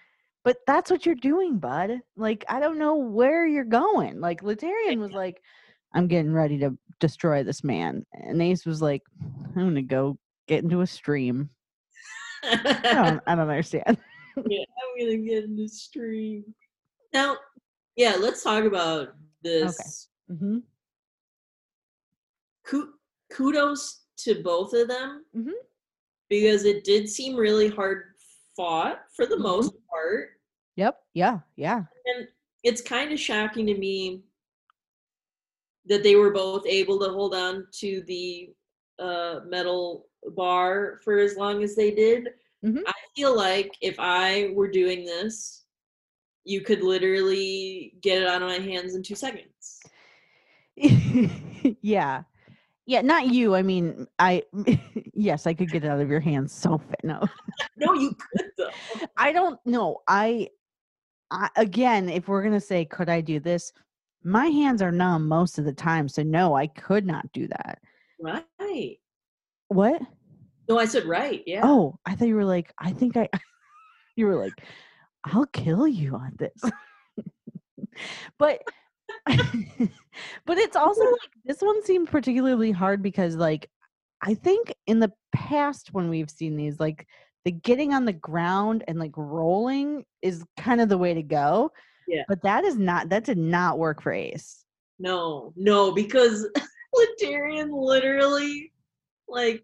[0.43, 2.01] But that's what you're doing, bud.
[2.17, 4.19] Like I don't know where you're going.
[4.19, 5.41] Like Laterrian was like,
[5.93, 9.03] "I'm getting ready to destroy this man," and Ace was like,
[9.55, 11.49] "I'm gonna go get into a stream."
[12.43, 13.97] I don't, I don't understand.
[14.47, 16.43] yeah, I'm gonna get in the stream.
[17.13, 17.37] Now,
[17.95, 19.09] yeah, let's talk about
[19.43, 20.09] this.
[20.27, 20.59] hmm
[22.65, 22.93] Ku-
[23.34, 25.53] kudos to both of them Mhm.
[26.29, 28.13] because it did seem really hard
[28.55, 29.41] fought for the Mhm.
[29.41, 30.39] most part.
[30.75, 31.03] Yep.
[31.13, 31.39] Yeah.
[31.55, 31.84] Yeah.
[32.05, 32.27] And
[32.63, 34.23] it's kind of shocking to me
[35.86, 38.53] that they were both able to hold on to the
[38.99, 42.29] uh, metal bar for as long as they did.
[42.63, 42.84] Mhm.
[42.86, 45.65] I feel like if I were doing this,
[46.45, 49.81] you could literally get it out of my hands in two seconds.
[51.81, 52.23] yeah.
[52.86, 53.01] Yeah.
[53.01, 53.55] Not you.
[53.55, 54.43] I mean, I.
[55.13, 57.23] yes, I could get it out of your hands so no.
[57.77, 58.69] No, you could though.
[59.17, 60.01] I don't know.
[60.07, 60.49] I,
[61.31, 63.71] I again, if we're gonna say, could I do this?
[64.23, 67.79] My hands are numb most of the time, so no, I could not do that.
[68.19, 68.97] Right.
[69.67, 70.01] What?
[70.69, 71.43] No, I said right.
[71.45, 71.61] Yeah.
[71.63, 73.27] Oh, I thought you were like, I think I.
[74.15, 74.53] you were like,
[75.25, 76.61] I'll kill you on this.
[78.38, 78.61] but
[80.45, 83.70] but it's also like this one seemed particularly hard because like
[84.22, 87.07] I think in the past when we've seen these like
[87.45, 91.72] the getting on the ground and like rolling is kind of the way to go.
[92.07, 92.24] Yeah.
[92.28, 94.64] But that is not that did not work for Ace.
[94.99, 96.47] No, no, because
[96.95, 98.72] Laterrian literally
[99.28, 99.64] like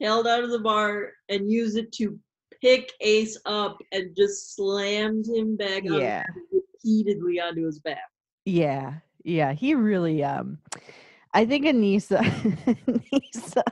[0.00, 2.18] held out of the bar and used it to
[2.62, 6.24] pick Ace up and just slammed him back Yeah.
[6.52, 8.08] repeatedly onto his back.
[8.50, 8.94] Yeah.
[9.24, 10.58] yeah, he really um
[11.32, 12.18] I think Aneesa
[12.86, 13.62] Aneesa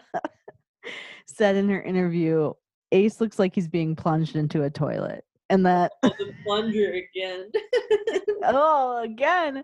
[1.27, 2.53] said in her interview,
[2.93, 5.25] Ace looks like he's being plunged into a toilet.
[5.51, 7.51] And that Oh, the plunger again.
[8.45, 9.63] oh again.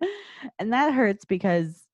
[0.58, 1.84] And that hurts because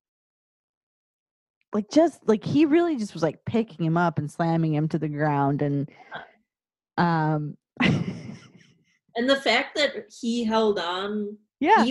[1.73, 4.99] like just like he really just was like picking him up and slamming him to
[4.99, 5.89] the ground and
[6.99, 11.85] um and the fact that he held on yeah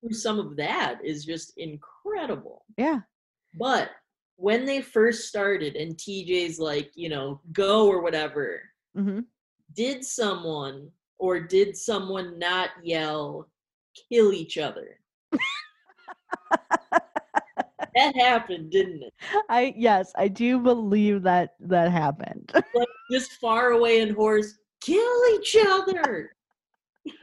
[0.00, 2.64] through some of that is just incredible.
[2.76, 3.00] yeah
[3.58, 3.90] But
[4.36, 8.60] when they first started and TJ's like, you know, go or whatever,
[8.94, 9.20] hmm
[9.74, 13.48] did someone or did someone not yell,
[14.10, 14.98] kill each other?
[17.94, 19.12] that happened, didn't it?
[19.48, 25.20] i yes i do believe that that happened Like just far away and horse, kill
[25.34, 26.34] each other.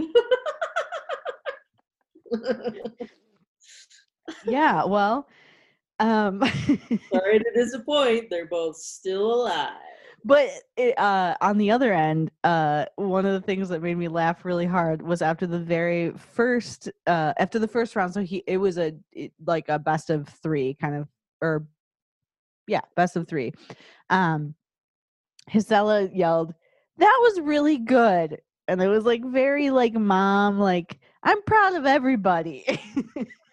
[4.45, 5.27] yeah well
[5.99, 6.41] um
[7.13, 9.73] Sorry to disappoint, they're both still alive.
[10.25, 14.07] but it, uh on the other end uh one of the things that made me
[14.07, 18.43] laugh really hard was after the very first uh after the first round so he
[18.47, 21.07] it was a it, like a best of 3 kind of
[21.41, 21.67] or
[22.67, 23.51] yeah best of 3
[24.09, 24.55] um
[25.51, 26.53] Jisela yelled
[26.97, 31.85] that was really good and it was like very like mom like i'm proud of
[31.85, 32.65] everybody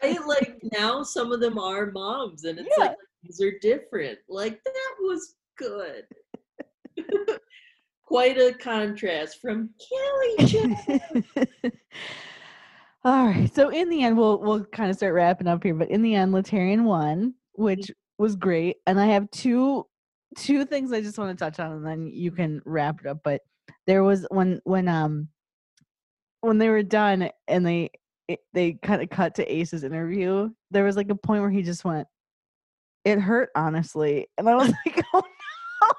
[0.02, 2.84] I like now some of them are moms and it's Yeah.
[2.86, 4.18] like these are different.
[4.30, 6.04] Like that was good.
[8.04, 9.68] Quite a contrast from
[10.40, 11.10] other.
[13.04, 13.54] All right.
[13.54, 15.74] So in the end, we'll we'll kind of start wrapping up here.
[15.74, 18.76] But in the end, Laterrian won, which was great.
[18.86, 19.86] And I have two
[20.36, 23.18] two things I just want to touch on, and then you can wrap it up.
[23.22, 23.42] But
[23.86, 25.28] there was when when um
[26.40, 27.90] when they were done and they
[28.28, 30.50] it, they kind of cut to Ace's interview.
[30.70, 32.06] There was like a point where he just went,
[33.04, 35.94] "It hurt, honestly," and I was like, "Oh no."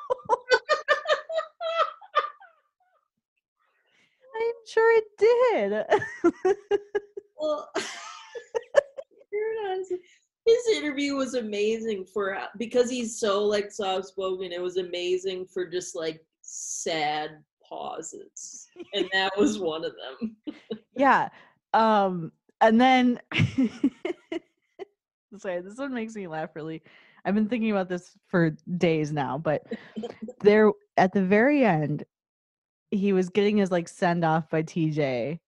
[4.34, 6.56] I'm sure it did.
[7.42, 7.72] Well,
[10.46, 14.52] his interview was amazing for uh, because he's so like soft spoken.
[14.52, 20.36] It was amazing for just like sad pauses, and that was one of them.
[20.96, 21.30] yeah.
[21.74, 23.20] Um and then
[25.38, 26.84] sorry, this one makes me laugh really.
[27.24, 29.64] I've been thinking about this for days now, but
[30.42, 32.04] there at the very end,
[32.90, 35.40] he was getting his like send off by TJ.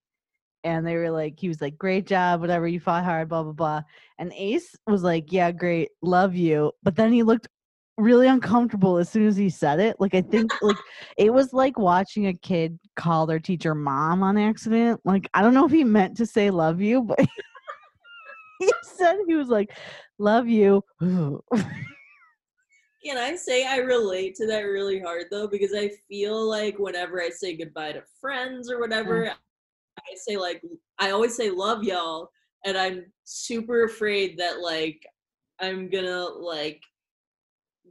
[0.62, 3.52] And they were like, he was like, great job, whatever, you fought hard, blah, blah,
[3.52, 3.82] blah.
[4.18, 6.72] And Ace was like, yeah, great, love you.
[6.82, 7.48] But then he looked
[7.96, 9.96] really uncomfortable as soon as he said it.
[10.00, 10.76] Like, I think, like,
[11.16, 15.00] it was like watching a kid call their teacher mom on accident.
[15.04, 17.20] Like, I don't know if he meant to say love you, but
[18.58, 19.70] he said he was like,
[20.18, 20.82] love you.
[23.04, 25.46] Can I say I relate to that really hard though?
[25.46, 28.80] Because I feel like whenever I say goodbye to friends or mm.
[28.80, 30.62] whatever, I say like
[30.98, 32.30] I always say love y'all,
[32.64, 35.04] and I'm super afraid that like
[35.60, 36.80] I'm gonna like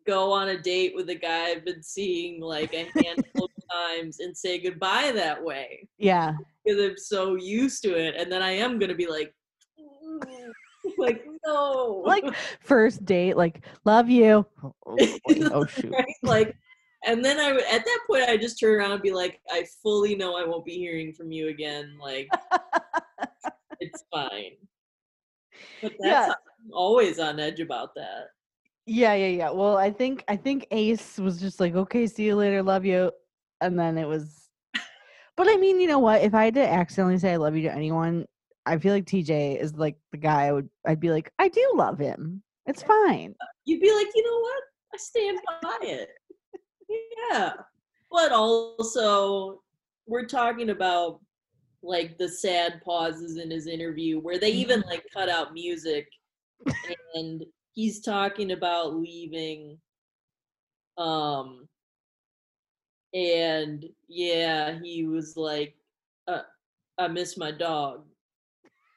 [0.05, 4.19] go on a date with a guy I've been seeing like a handful of times
[4.19, 6.33] and say goodbye that way yeah.
[6.63, 9.33] because I'm so used to it, and then I am gonna be like,
[10.97, 12.25] like no, Like,
[12.61, 14.45] first date, like, love you.
[14.63, 15.91] Oh, oh, oh shoot.
[15.91, 16.05] right?
[16.23, 16.55] Like,
[17.05, 19.65] and then I would at that point I just turn around and be like, I
[19.81, 21.97] fully know I won't be hearing from you again.
[22.01, 22.29] Like,
[23.79, 24.55] it's fine.
[25.81, 26.27] But that's Yeah.
[26.29, 28.27] I'm always on edge about that.
[28.85, 29.49] Yeah, yeah, yeah.
[29.49, 33.11] Well, I think I think Ace was just like, okay, see you later, love you,
[33.61, 34.39] and then it was.
[35.35, 36.21] But I mean, you know what?
[36.21, 38.25] If I had to accidentally say I love you to anyone,
[38.67, 40.69] I feel like TJ is like the guy I would.
[40.85, 42.43] I'd be like, I do love him.
[42.67, 43.33] It's fine.
[43.65, 44.63] You'd be like, you know what?
[44.93, 46.09] I stand by it.
[47.31, 47.53] Yeah.
[48.11, 49.63] But also,
[50.05, 51.19] we're talking about
[51.81, 54.89] like the sad pauses in his interview where they even mm-hmm.
[54.89, 56.07] like cut out music
[57.15, 57.43] and
[57.73, 59.77] he's talking about leaving
[60.97, 61.67] um
[63.13, 65.75] and yeah he was like
[66.27, 66.41] uh,
[66.97, 68.05] i miss my dog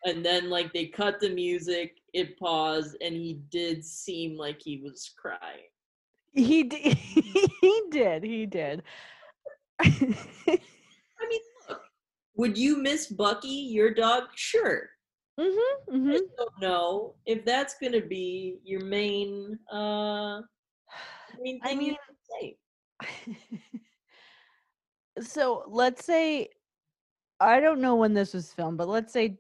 [0.05, 4.81] and then like they cut the music it paused and he did seem like he
[4.83, 5.69] was crying
[6.33, 6.81] He did.
[7.61, 8.23] he did.
[8.23, 8.83] He did.
[9.81, 9.89] i
[11.29, 11.83] mean look
[12.37, 14.89] would you miss bucky your dog sure
[15.39, 15.59] hmm
[15.91, 20.41] I hmm just don't know if that's gonna be your main uh
[21.43, 21.97] main I mean,
[25.21, 26.49] so let's say
[27.41, 29.39] I don't know when this was filmed, but let's say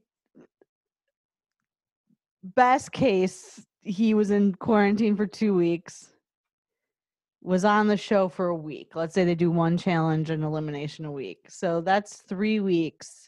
[2.42, 6.12] best case, he was in quarantine for two weeks,
[7.42, 8.94] was on the show for a week.
[8.94, 11.46] Let's say they do one challenge and elimination a week.
[11.48, 13.25] So that's three weeks.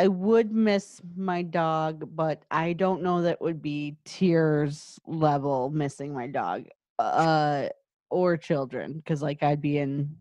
[0.00, 6.14] I would miss my dog, but I don't know that would be tears level missing
[6.14, 7.68] my dog uh,
[8.08, 10.16] or children because, like, I'd be in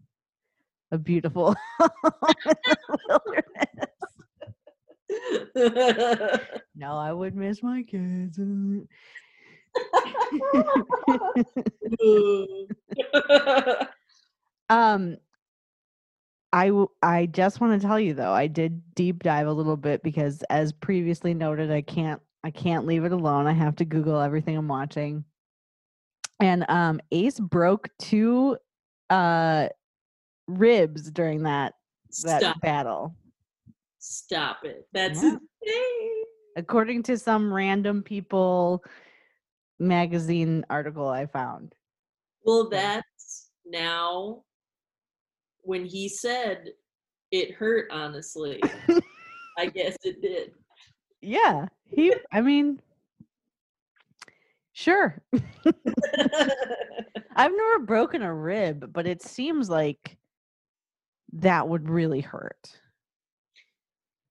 [0.91, 1.55] a beautiful
[3.07, 3.45] wilderness.
[6.75, 8.37] No, I would miss my kids.
[14.69, 15.17] um,
[16.51, 19.77] I w- I just want to tell you though, I did deep dive a little
[19.77, 23.47] bit because, as previously noted, I can't I can't leave it alone.
[23.47, 25.23] I have to Google everything I'm watching.
[26.39, 28.57] And um, Ace broke two
[29.09, 29.67] uh
[30.47, 31.73] ribs during that
[32.23, 32.61] that Stop.
[32.61, 33.15] battle.
[33.99, 34.87] Stop it.
[34.93, 35.37] That's Yeah.
[35.63, 36.23] insane.
[36.55, 38.83] according to some random people
[39.79, 41.75] magazine article I found.
[42.43, 44.43] Well, that's now
[45.69, 46.71] when he said
[47.31, 48.59] it hurt, honestly.
[49.59, 50.53] I guess it did.
[51.21, 52.15] Yeah, he.
[52.31, 52.81] I mean,
[54.73, 55.21] sure.
[57.35, 60.17] I've never broken a rib, but it seems like
[61.33, 62.79] that would really hurt.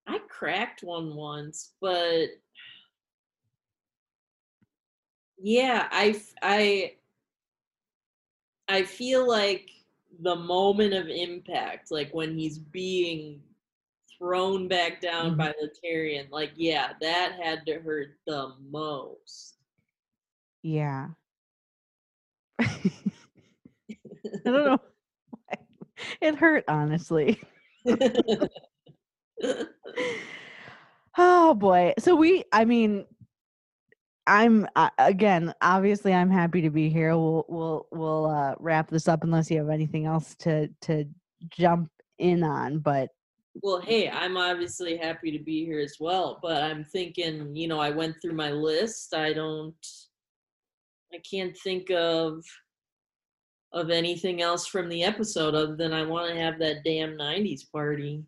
[0.08, 2.30] I cracked one once, but
[5.38, 6.94] yeah, I, I,
[8.68, 9.70] I feel like
[10.22, 13.42] the moment of impact, like when he's being
[14.18, 15.38] thrown back down Mhm.
[15.38, 19.56] by Laterrian, like yeah, that had to hurt the most.
[20.64, 21.10] Yeah.
[22.60, 22.70] I
[24.44, 24.78] don't know.
[26.22, 27.40] It hurt, honestly.
[31.20, 31.94] Oh boy.
[31.98, 33.06] So we I mean
[34.28, 37.16] I'm uh, again obviously I'm happy to be here.
[37.16, 41.06] We'll we'll we'll uh wrap this up unless you have anything else to to
[41.50, 43.10] jump in on, but
[43.64, 47.80] Well, hey, I'm obviously happy to be here as well, but I'm thinking, you know,
[47.80, 49.16] I went through my list.
[49.16, 49.76] I don't
[51.14, 52.44] I can't think of
[53.72, 57.70] of anything else from the episode other than I want to have that damn 90s
[57.72, 58.24] party.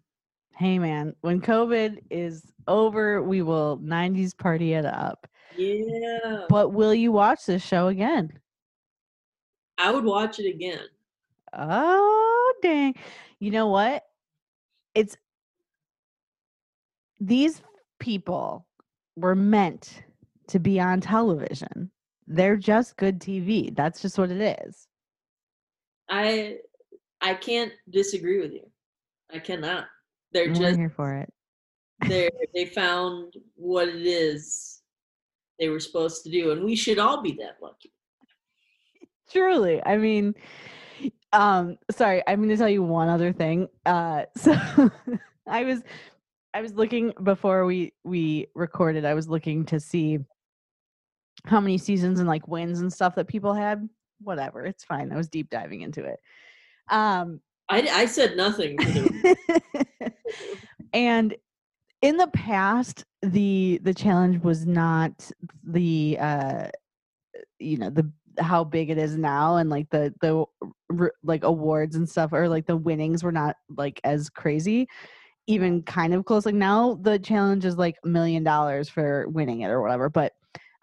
[0.58, 5.28] hey man, when COVID is over, we will 90s party it up.
[5.60, 6.45] Yeah.
[6.47, 8.32] But will you watch this show again?
[9.78, 10.86] I would watch it again.
[11.53, 12.95] Oh dang.
[13.39, 14.03] You know what?
[14.95, 15.18] It's
[17.20, 17.62] these
[17.99, 18.66] people
[19.16, 20.03] were meant
[20.47, 21.91] to be on television.
[22.28, 23.76] They're just good TV.
[23.76, 24.88] That's just what it is.
[26.10, 26.57] I
[27.22, 28.70] I can't disagree with you.
[29.34, 29.86] I cannot.
[30.32, 31.34] They're We're just here for it.
[32.07, 34.78] they they found what it is
[35.60, 37.91] they were supposed to do and we should all be that lucky.
[39.30, 39.82] Truly.
[39.86, 40.34] I mean,
[41.34, 43.68] um, sorry, I'm gonna tell you one other thing.
[43.86, 44.55] Uh so
[45.47, 45.82] I was
[46.53, 50.20] I was looking before we we recorded, I was looking to see
[51.45, 53.88] how many seasons and like wins and stuff that people had.
[54.22, 55.12] Whatever, it's fine.
[55.12, 56.20] I was deep diving into it.
[56.89, 57.41] Um
[57.72, 58.80] I, I said nothing
[60.93, 61.36] and
[62.02, 65.32] in the past the the challenge was not
[65.64, 66.68] the uh
[67.60, 70.45] you know the how big it is now and like the the
[71.24, 74.88] like awards and stuff or like the winnings were not like as crazy
[75.47, 79.62] even kind of close like now the challenge is like a million dollars for winning
[79.62, 80.34] it or whatever but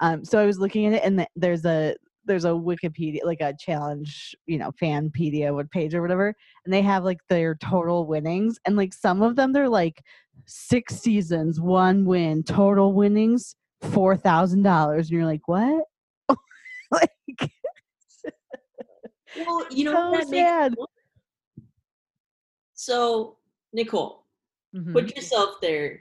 [0.01, 1.95] um so i was looking at it and th- there's a
[2.27, 7.05] there's a wikipedia like a challenge you know fanpedia page or whatever and they have
[7.05, 10.03] like their total winnings and like some of them they're like
[10.47, 15.85] six seasons one win total winnings four thousand dollars and you're like what
[16.91, 17.11] like
[19.35, 20.75] Well, you know So what that makes sad.
[22.75, 23.37] So,
[23.73, 24.25] Nicole,
[24.75, 26.01] mhm, put yourself there.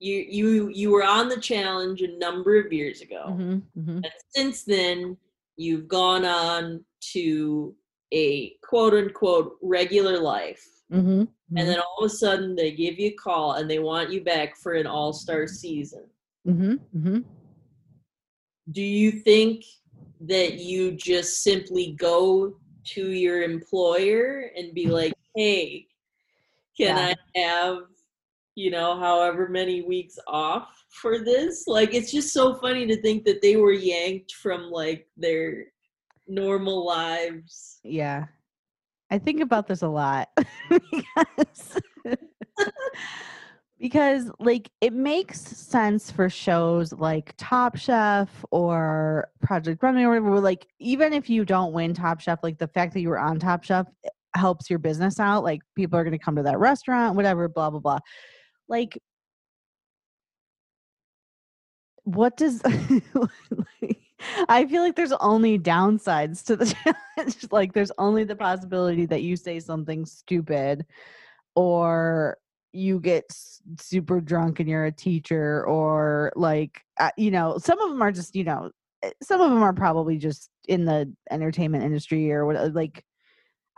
[0.00, 3.24] You you you were on the challenge a number of years ago.
[3.28, 3.96] mhm, mhm.
[3.96, 5.16] And since then,
[5.56, 7.74] you've gone on to
[8.12, 10.66] a quote unquote regular life.
[10.90, 13.78] Mhm, And mhm, then all of a sudden they give you a call and they
[13.78, 16.04] want you back for an all-star season.
[16.44, 17.24] mhm, mhm.
[18.70, 19.64] Do you think
[20.20, 22.58] that you just simply go
[22.94, 25.88] to your employer and be like, "Hey,
[26.76, 27.14] can Yeah.
[27.34, 27.78] I have,
[28.54, 33.24] you know, however many weeks off for this?" Like it's just so funny to think
[33.24, 35.72] that they were yanked from like their
[36.26, 37.80] normal lives.
[37.82, 38.26] yeah
[39.10, 40.28] i think about this a lot
[40.68, 41.80] because
[43.78, 50.40] because like it makes sense for shows like Top Chef or Project Runway or whatever.
[50.40, 53.38] Like even if you don't win Top Chef, like the fact that you were on
[53.38, 55.44] Top Chef eh, helps your business out.
[55.44, 57.98] Like people are going to come to that restaurant, whatever, blah blah blah.
[58.68, 58.98] Like,
[62.04, 62.62] what does?
[63.82, 63.97] like,
[64.48, 67.46] I feel like there's only downsides to the challenge.
[67.50, 70.84] like there's only the possibility that you say something stupid
[71.54, 72.38] or
[72.72, 73.24] you get
[73.80, 78.12] super drunk and you're a teacher or like uh, you know some of them are
[78.12, 78.70] just you know
[79.02, 83.02] eh, some of them are probably just in the entertainment industry or what like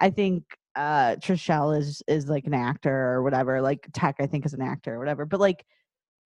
[0.01, 0.43] i think
[0.75, 4.63] uh Trishelle is is like an actor or whatever like Teck i think is an
[4.63, 5.65] actor or whatever but like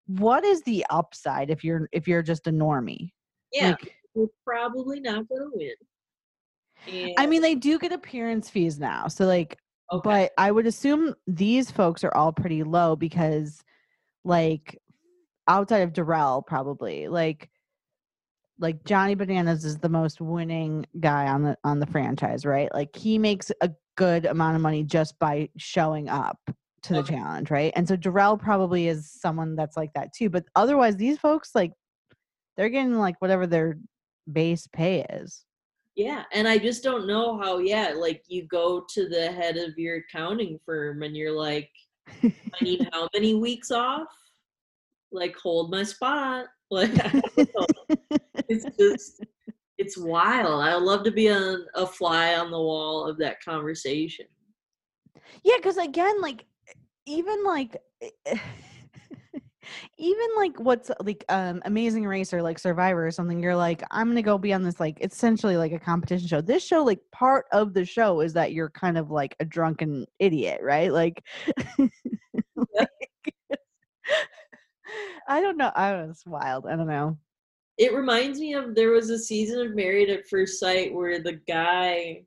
[0.07, 3.11] what is the upside if you're if you're just a normie
[3.53, 5.73] Yeah, like we're probably not gonna win.
[6.87, 9.59] And, i mean they do get appearance fees now so like
[9.93, 10.03] okay.
[10.05, 13.63] but I would assume these folks are all pretty low because,
[14.25, 14.79] like,
[15.49, 17.51] outside of Darrell, probably like,
[18.59, 22.73] like Johnny Bananas is the most winning guy on the on the franchise, right?
[22.73, 26.39] Like he makes a good amount of money just by showing up
[26.85, 27.17] to the Okay.
[27.17, 27.73] challenge, right?
[27.75, 30.31] And so Darrell probably is someone that's like that too.
[30.31, 31.73] But otherwise, these folks like
[32.57, 33.77] they're getting like whatever their
[34.33, 35.45] base pay is.
[35.97, 37.59] Yeah, and I just don't know how.
[37.59, 41.71] Yeah, like you go to the head of your accounting firm and you're like,
[42.23, 44.09] I need how many weeks off?
[45.13, 46.47] Like, hold my spot.
[46.71, 48.17] Like, I don't know.
[48.49, 49.25] it's just,
[49.79, 50.65] it's wild.
[50.65, 54.27] I would love to be on a fly on the wall of that conversation.
[55.45, 56.47] Yeah, because again, like
[57.07, 57.77] even like
[59.99, 64.09] even like what's like um amazing race or like survivor or something you're like i'm
[64.09, 66.41] gonna go be on this like essentially like a competition show.
[66.41, 70.07] This show like part of the show is that you're kind of like a drunken
[70.19, 70.93] idiot right?
[70.93, 71.23] Like,
[71.79, 72.89] like
[75.29, 77.17] i don't know i was wild i don't know.
[77.77, 81.41] It reminds me of there was a season of Married at First Sight where the
[81.49, 82.23] guy,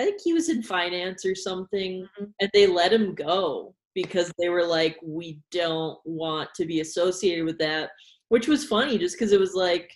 [0.00, 2.32] I think he was in finance or something, Mhm.
[2.40, 7.44] and they let him go because they were like, we don't want to be associated
[7.44, 7.90] with that,
[8.28, 9.90] which was funny just because it was like,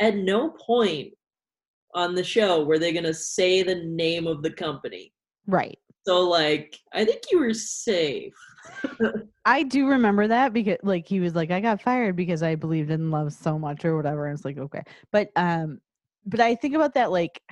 [0.00, 1.12] at no point
[1.94, 5.12] on the show were they going to say the name of the company.
[5.46, 8.34] right So, like, I think you were safe.
[9.44, 12.90] I do remember that because like he was like I got fired because I believed
[12.90, 14.82] in love so much or whatever and it's like okay
[15.12, 15.80] but um
[16.24, 17.42] but I think about that like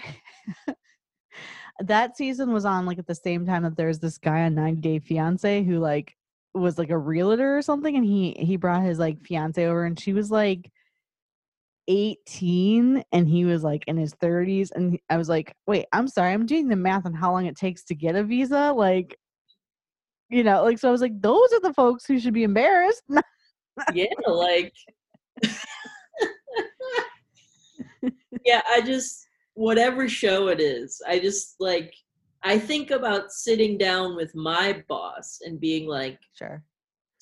[1.83, 4.81] that season was on like at the same time that there's this guy on 90
[4.81, 6.17] Day Fiance who like
[6.55, 9.99] was like a realtor or something and he he brought his like fiance over and
[9.99, 10.71] she was like
[11.89, 16.33] 18 and he was like in his 30s and I was like wait I'm sorry
[16.33, 19.19] I'm doing the math on how long it takes to get a visa like
[20.29, 23.03] you know like so I was like those are the folks who should be embarrassed.
[23.95, 24.75] Yeah, like
[28.45, 31.95] yeah, I just whatever show it is, I just like
[32.43, 36.65] I think about sitting down with my boss and being like, sure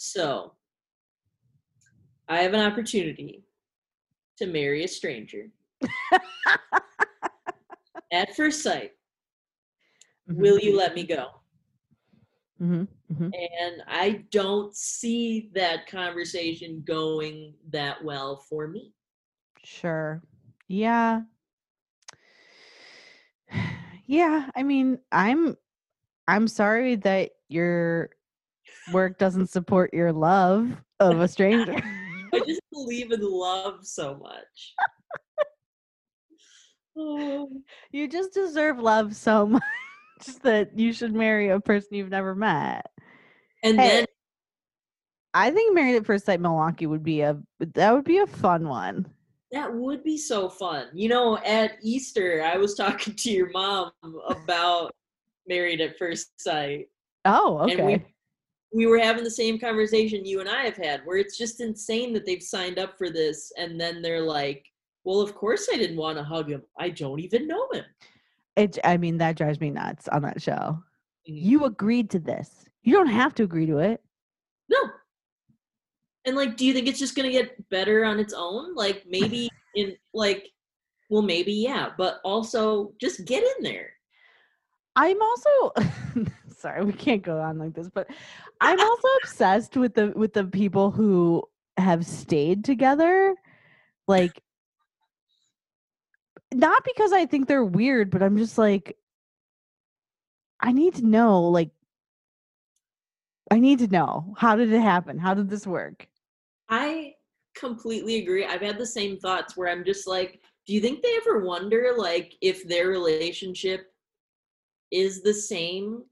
[0.03, 0.55] so
[2.27, 3.45] I have an opportunity
[4.39, 5.51] to marry a stranger
[8.13, 8.93] at first sight.
[10.27, 11.27] Will you let me go?
[12.57, 18.95] hmm hmm And I don't see that conversation going that well for me.
[19.63, 20.23] Sure.
[20.67, 21.23] Yeah.
[24.11, 25.57] Yeah, I mean, I'm
[26.27, 28.11] I'm sorry that your
[28.93, 31.77] work doesn't support your love of a stranger.
[32.35, 34.75] I just believe in love so much.
[36.97, 37.49] Oh,
[37.93, 39.63] you just deserve love so much
[40.43, 42.87] that you should marry a person you've never met.
[43.63, 43.89] and Hey.
[43.89, 44.07] then
[45.33, 48.69] I think Married at First Sight Milwaukee would be a that would be a fun
[48.69, 49.07] one.
[49.53, 50.87] That would be so fun.
[50.93, 53.91] You know, at Easter, I was talking to your mom
[54.29, 54.93] about
[55.47, 56.89] Married at First Sight.
[57.25, 57.85] Oh, And okay.
[57.85, 58.05] we
[58.73, 62.13] we were having the same conversation you and I have had, where it's just insane
[62.13, 64.65] that they've signed up for this, and then they're like,
[65.03, 66.63] "Well, of course I didn't want to hug him.
[66.79, 67.85] I don't even know him."
[68.57, 70.53] It I mean that drives me nuts on that show.
[71.29, 71.43] Mhm.
[71.43, 72.65] You agreed to this.
[72.83, 74.01] You don't have to agree to it.
[74.69, 74.79] No.
[76.27, 78.75] And like, do you think it's just gonna get better on its own?
[78.75, 80.49] Like maybe in like,
[81.09, 83.93] well, maybe yeah, but also just get in there.
[84.97, 85.73] I'm also
[86.59, 88.09] sorry, we can't go on like this, but
[88.61, 91.43] I'm also obsessed with the with the people who
[91.77, 93.35] have stayed together.
[94.07, 94.43] Like
[96.53, 98.97] not because I think they're weird, but I'm just like
[100.61, 101.71] I need to know like
[103.51, 104.35] I need to know.
[104.37, 105.19] How did it happen?
[105.19, 106.07] How did this work?
[106.71, 107.15] I
[107.55, 108.45] completely agree.
[108.45, 111.95] I've had the same thoughts where I'm just like, do you think they ever wonder
[111.97, 113.93] like if their relationship
[114.91, 116.05] is the same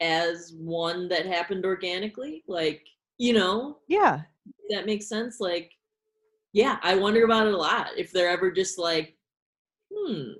[0.00, 2.42] as one that happened organically?
[2.48, 2.86] Like,
[3.18, 4.22] you know, Yeah.
[4.70, 5.40] that makes sense.
[5.40, 5.72] Like,
[6.52, 7.90] yeah, I wonder about it a lot.
[7.96, 9.16] If they're ever just like,
[9.94, 10.32] hmm,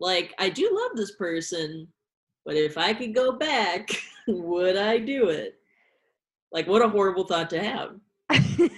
[0.00, 1.88] like I do love this person,
[2.44, 3.90] but if I could go back,
[4.28, 5.59] would I do it?
[6.52, 7.96] Like, what a horrible thought to have.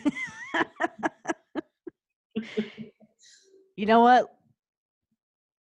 [3.77, 4.35] you know what?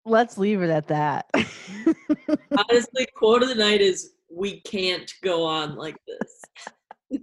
[0.06, 1.30] Let's leave it at that.
[2.58, 7.20] Honestly, quote of the night is we can't go on like this.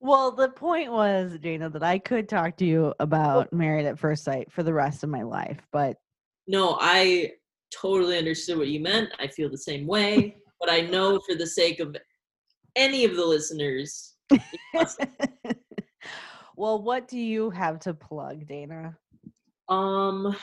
[0.00, 4.22] well, the point was, Dana, that I could talk to you about Married at First
[4.24, 5.96] Sight for the rest of my life, but
[6.46, 7.32] no, I
[7.70, 9.10] totally understood what you meant.
[9.18, 11.96] I feel the same way, but I know for the sake of
[12.76, 14.14] any of the listeners,
[16.56, 18.96] well, what do you have to plug, Dana?
[19.68, 20.34] um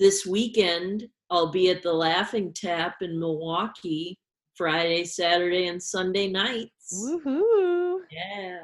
[0.00, 4.18] this weekend I'll be at the Laughing Tap in Milwaukee
[4.54, 6.94] Friday, Saturday, and Sunday nights.
[6.94, 7.98] Woohoo!
[8.10, 8.58] Yeah.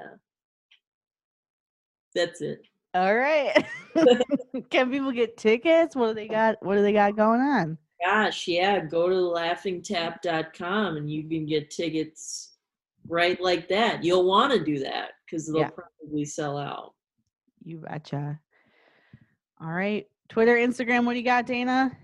[2.15, 2.63] That's it.
[2.95, 3.53] All right.
[4.71, 5.97] Can people get tickets?
[5.97, 6.57] What do they got?
[6.61, 7.79] What do they got going on?
[8.05, 12.50] Gosh, yeah, go to laughingtap.com and you can get tickets
[13.09, 14.05] right like that.
[14.05, 15.71] You'll want to do that because they'll Yeah.
[15.71, 16.95] probably sell out.
[17.65, 18.41] You betcha.
[19.61, 20.07] All right.
[20.29, 21.97] Twitter, Instagram, what do you got, Dana?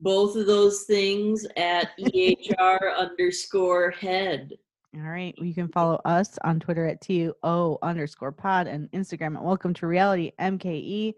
[0.00, 4.52] Both of those things at EHR underscore head.
[4.94, 5.34] All right.
[5.38, 7.34] Well, you can follow us on Twitter at TO
[7.82, 11.14] underscore pod and Instagram at welcome to reality MKE.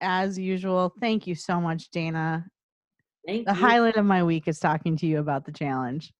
[0.00, 2.46] As usual, thank you so much, Dana.
[3.26, 3.58] Thank The you.
[3.60, 6.12] highlight of my week is talking to you about the challenge.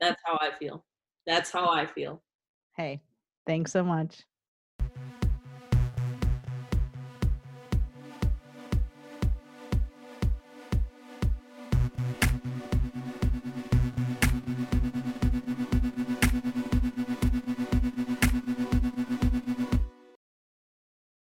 [0.00, 0.84] That's how I feel.
[1.26, 2.22] That's how I feel.
[2.76, 3.00] Hey,
[3.46, 4.22] thanks so much.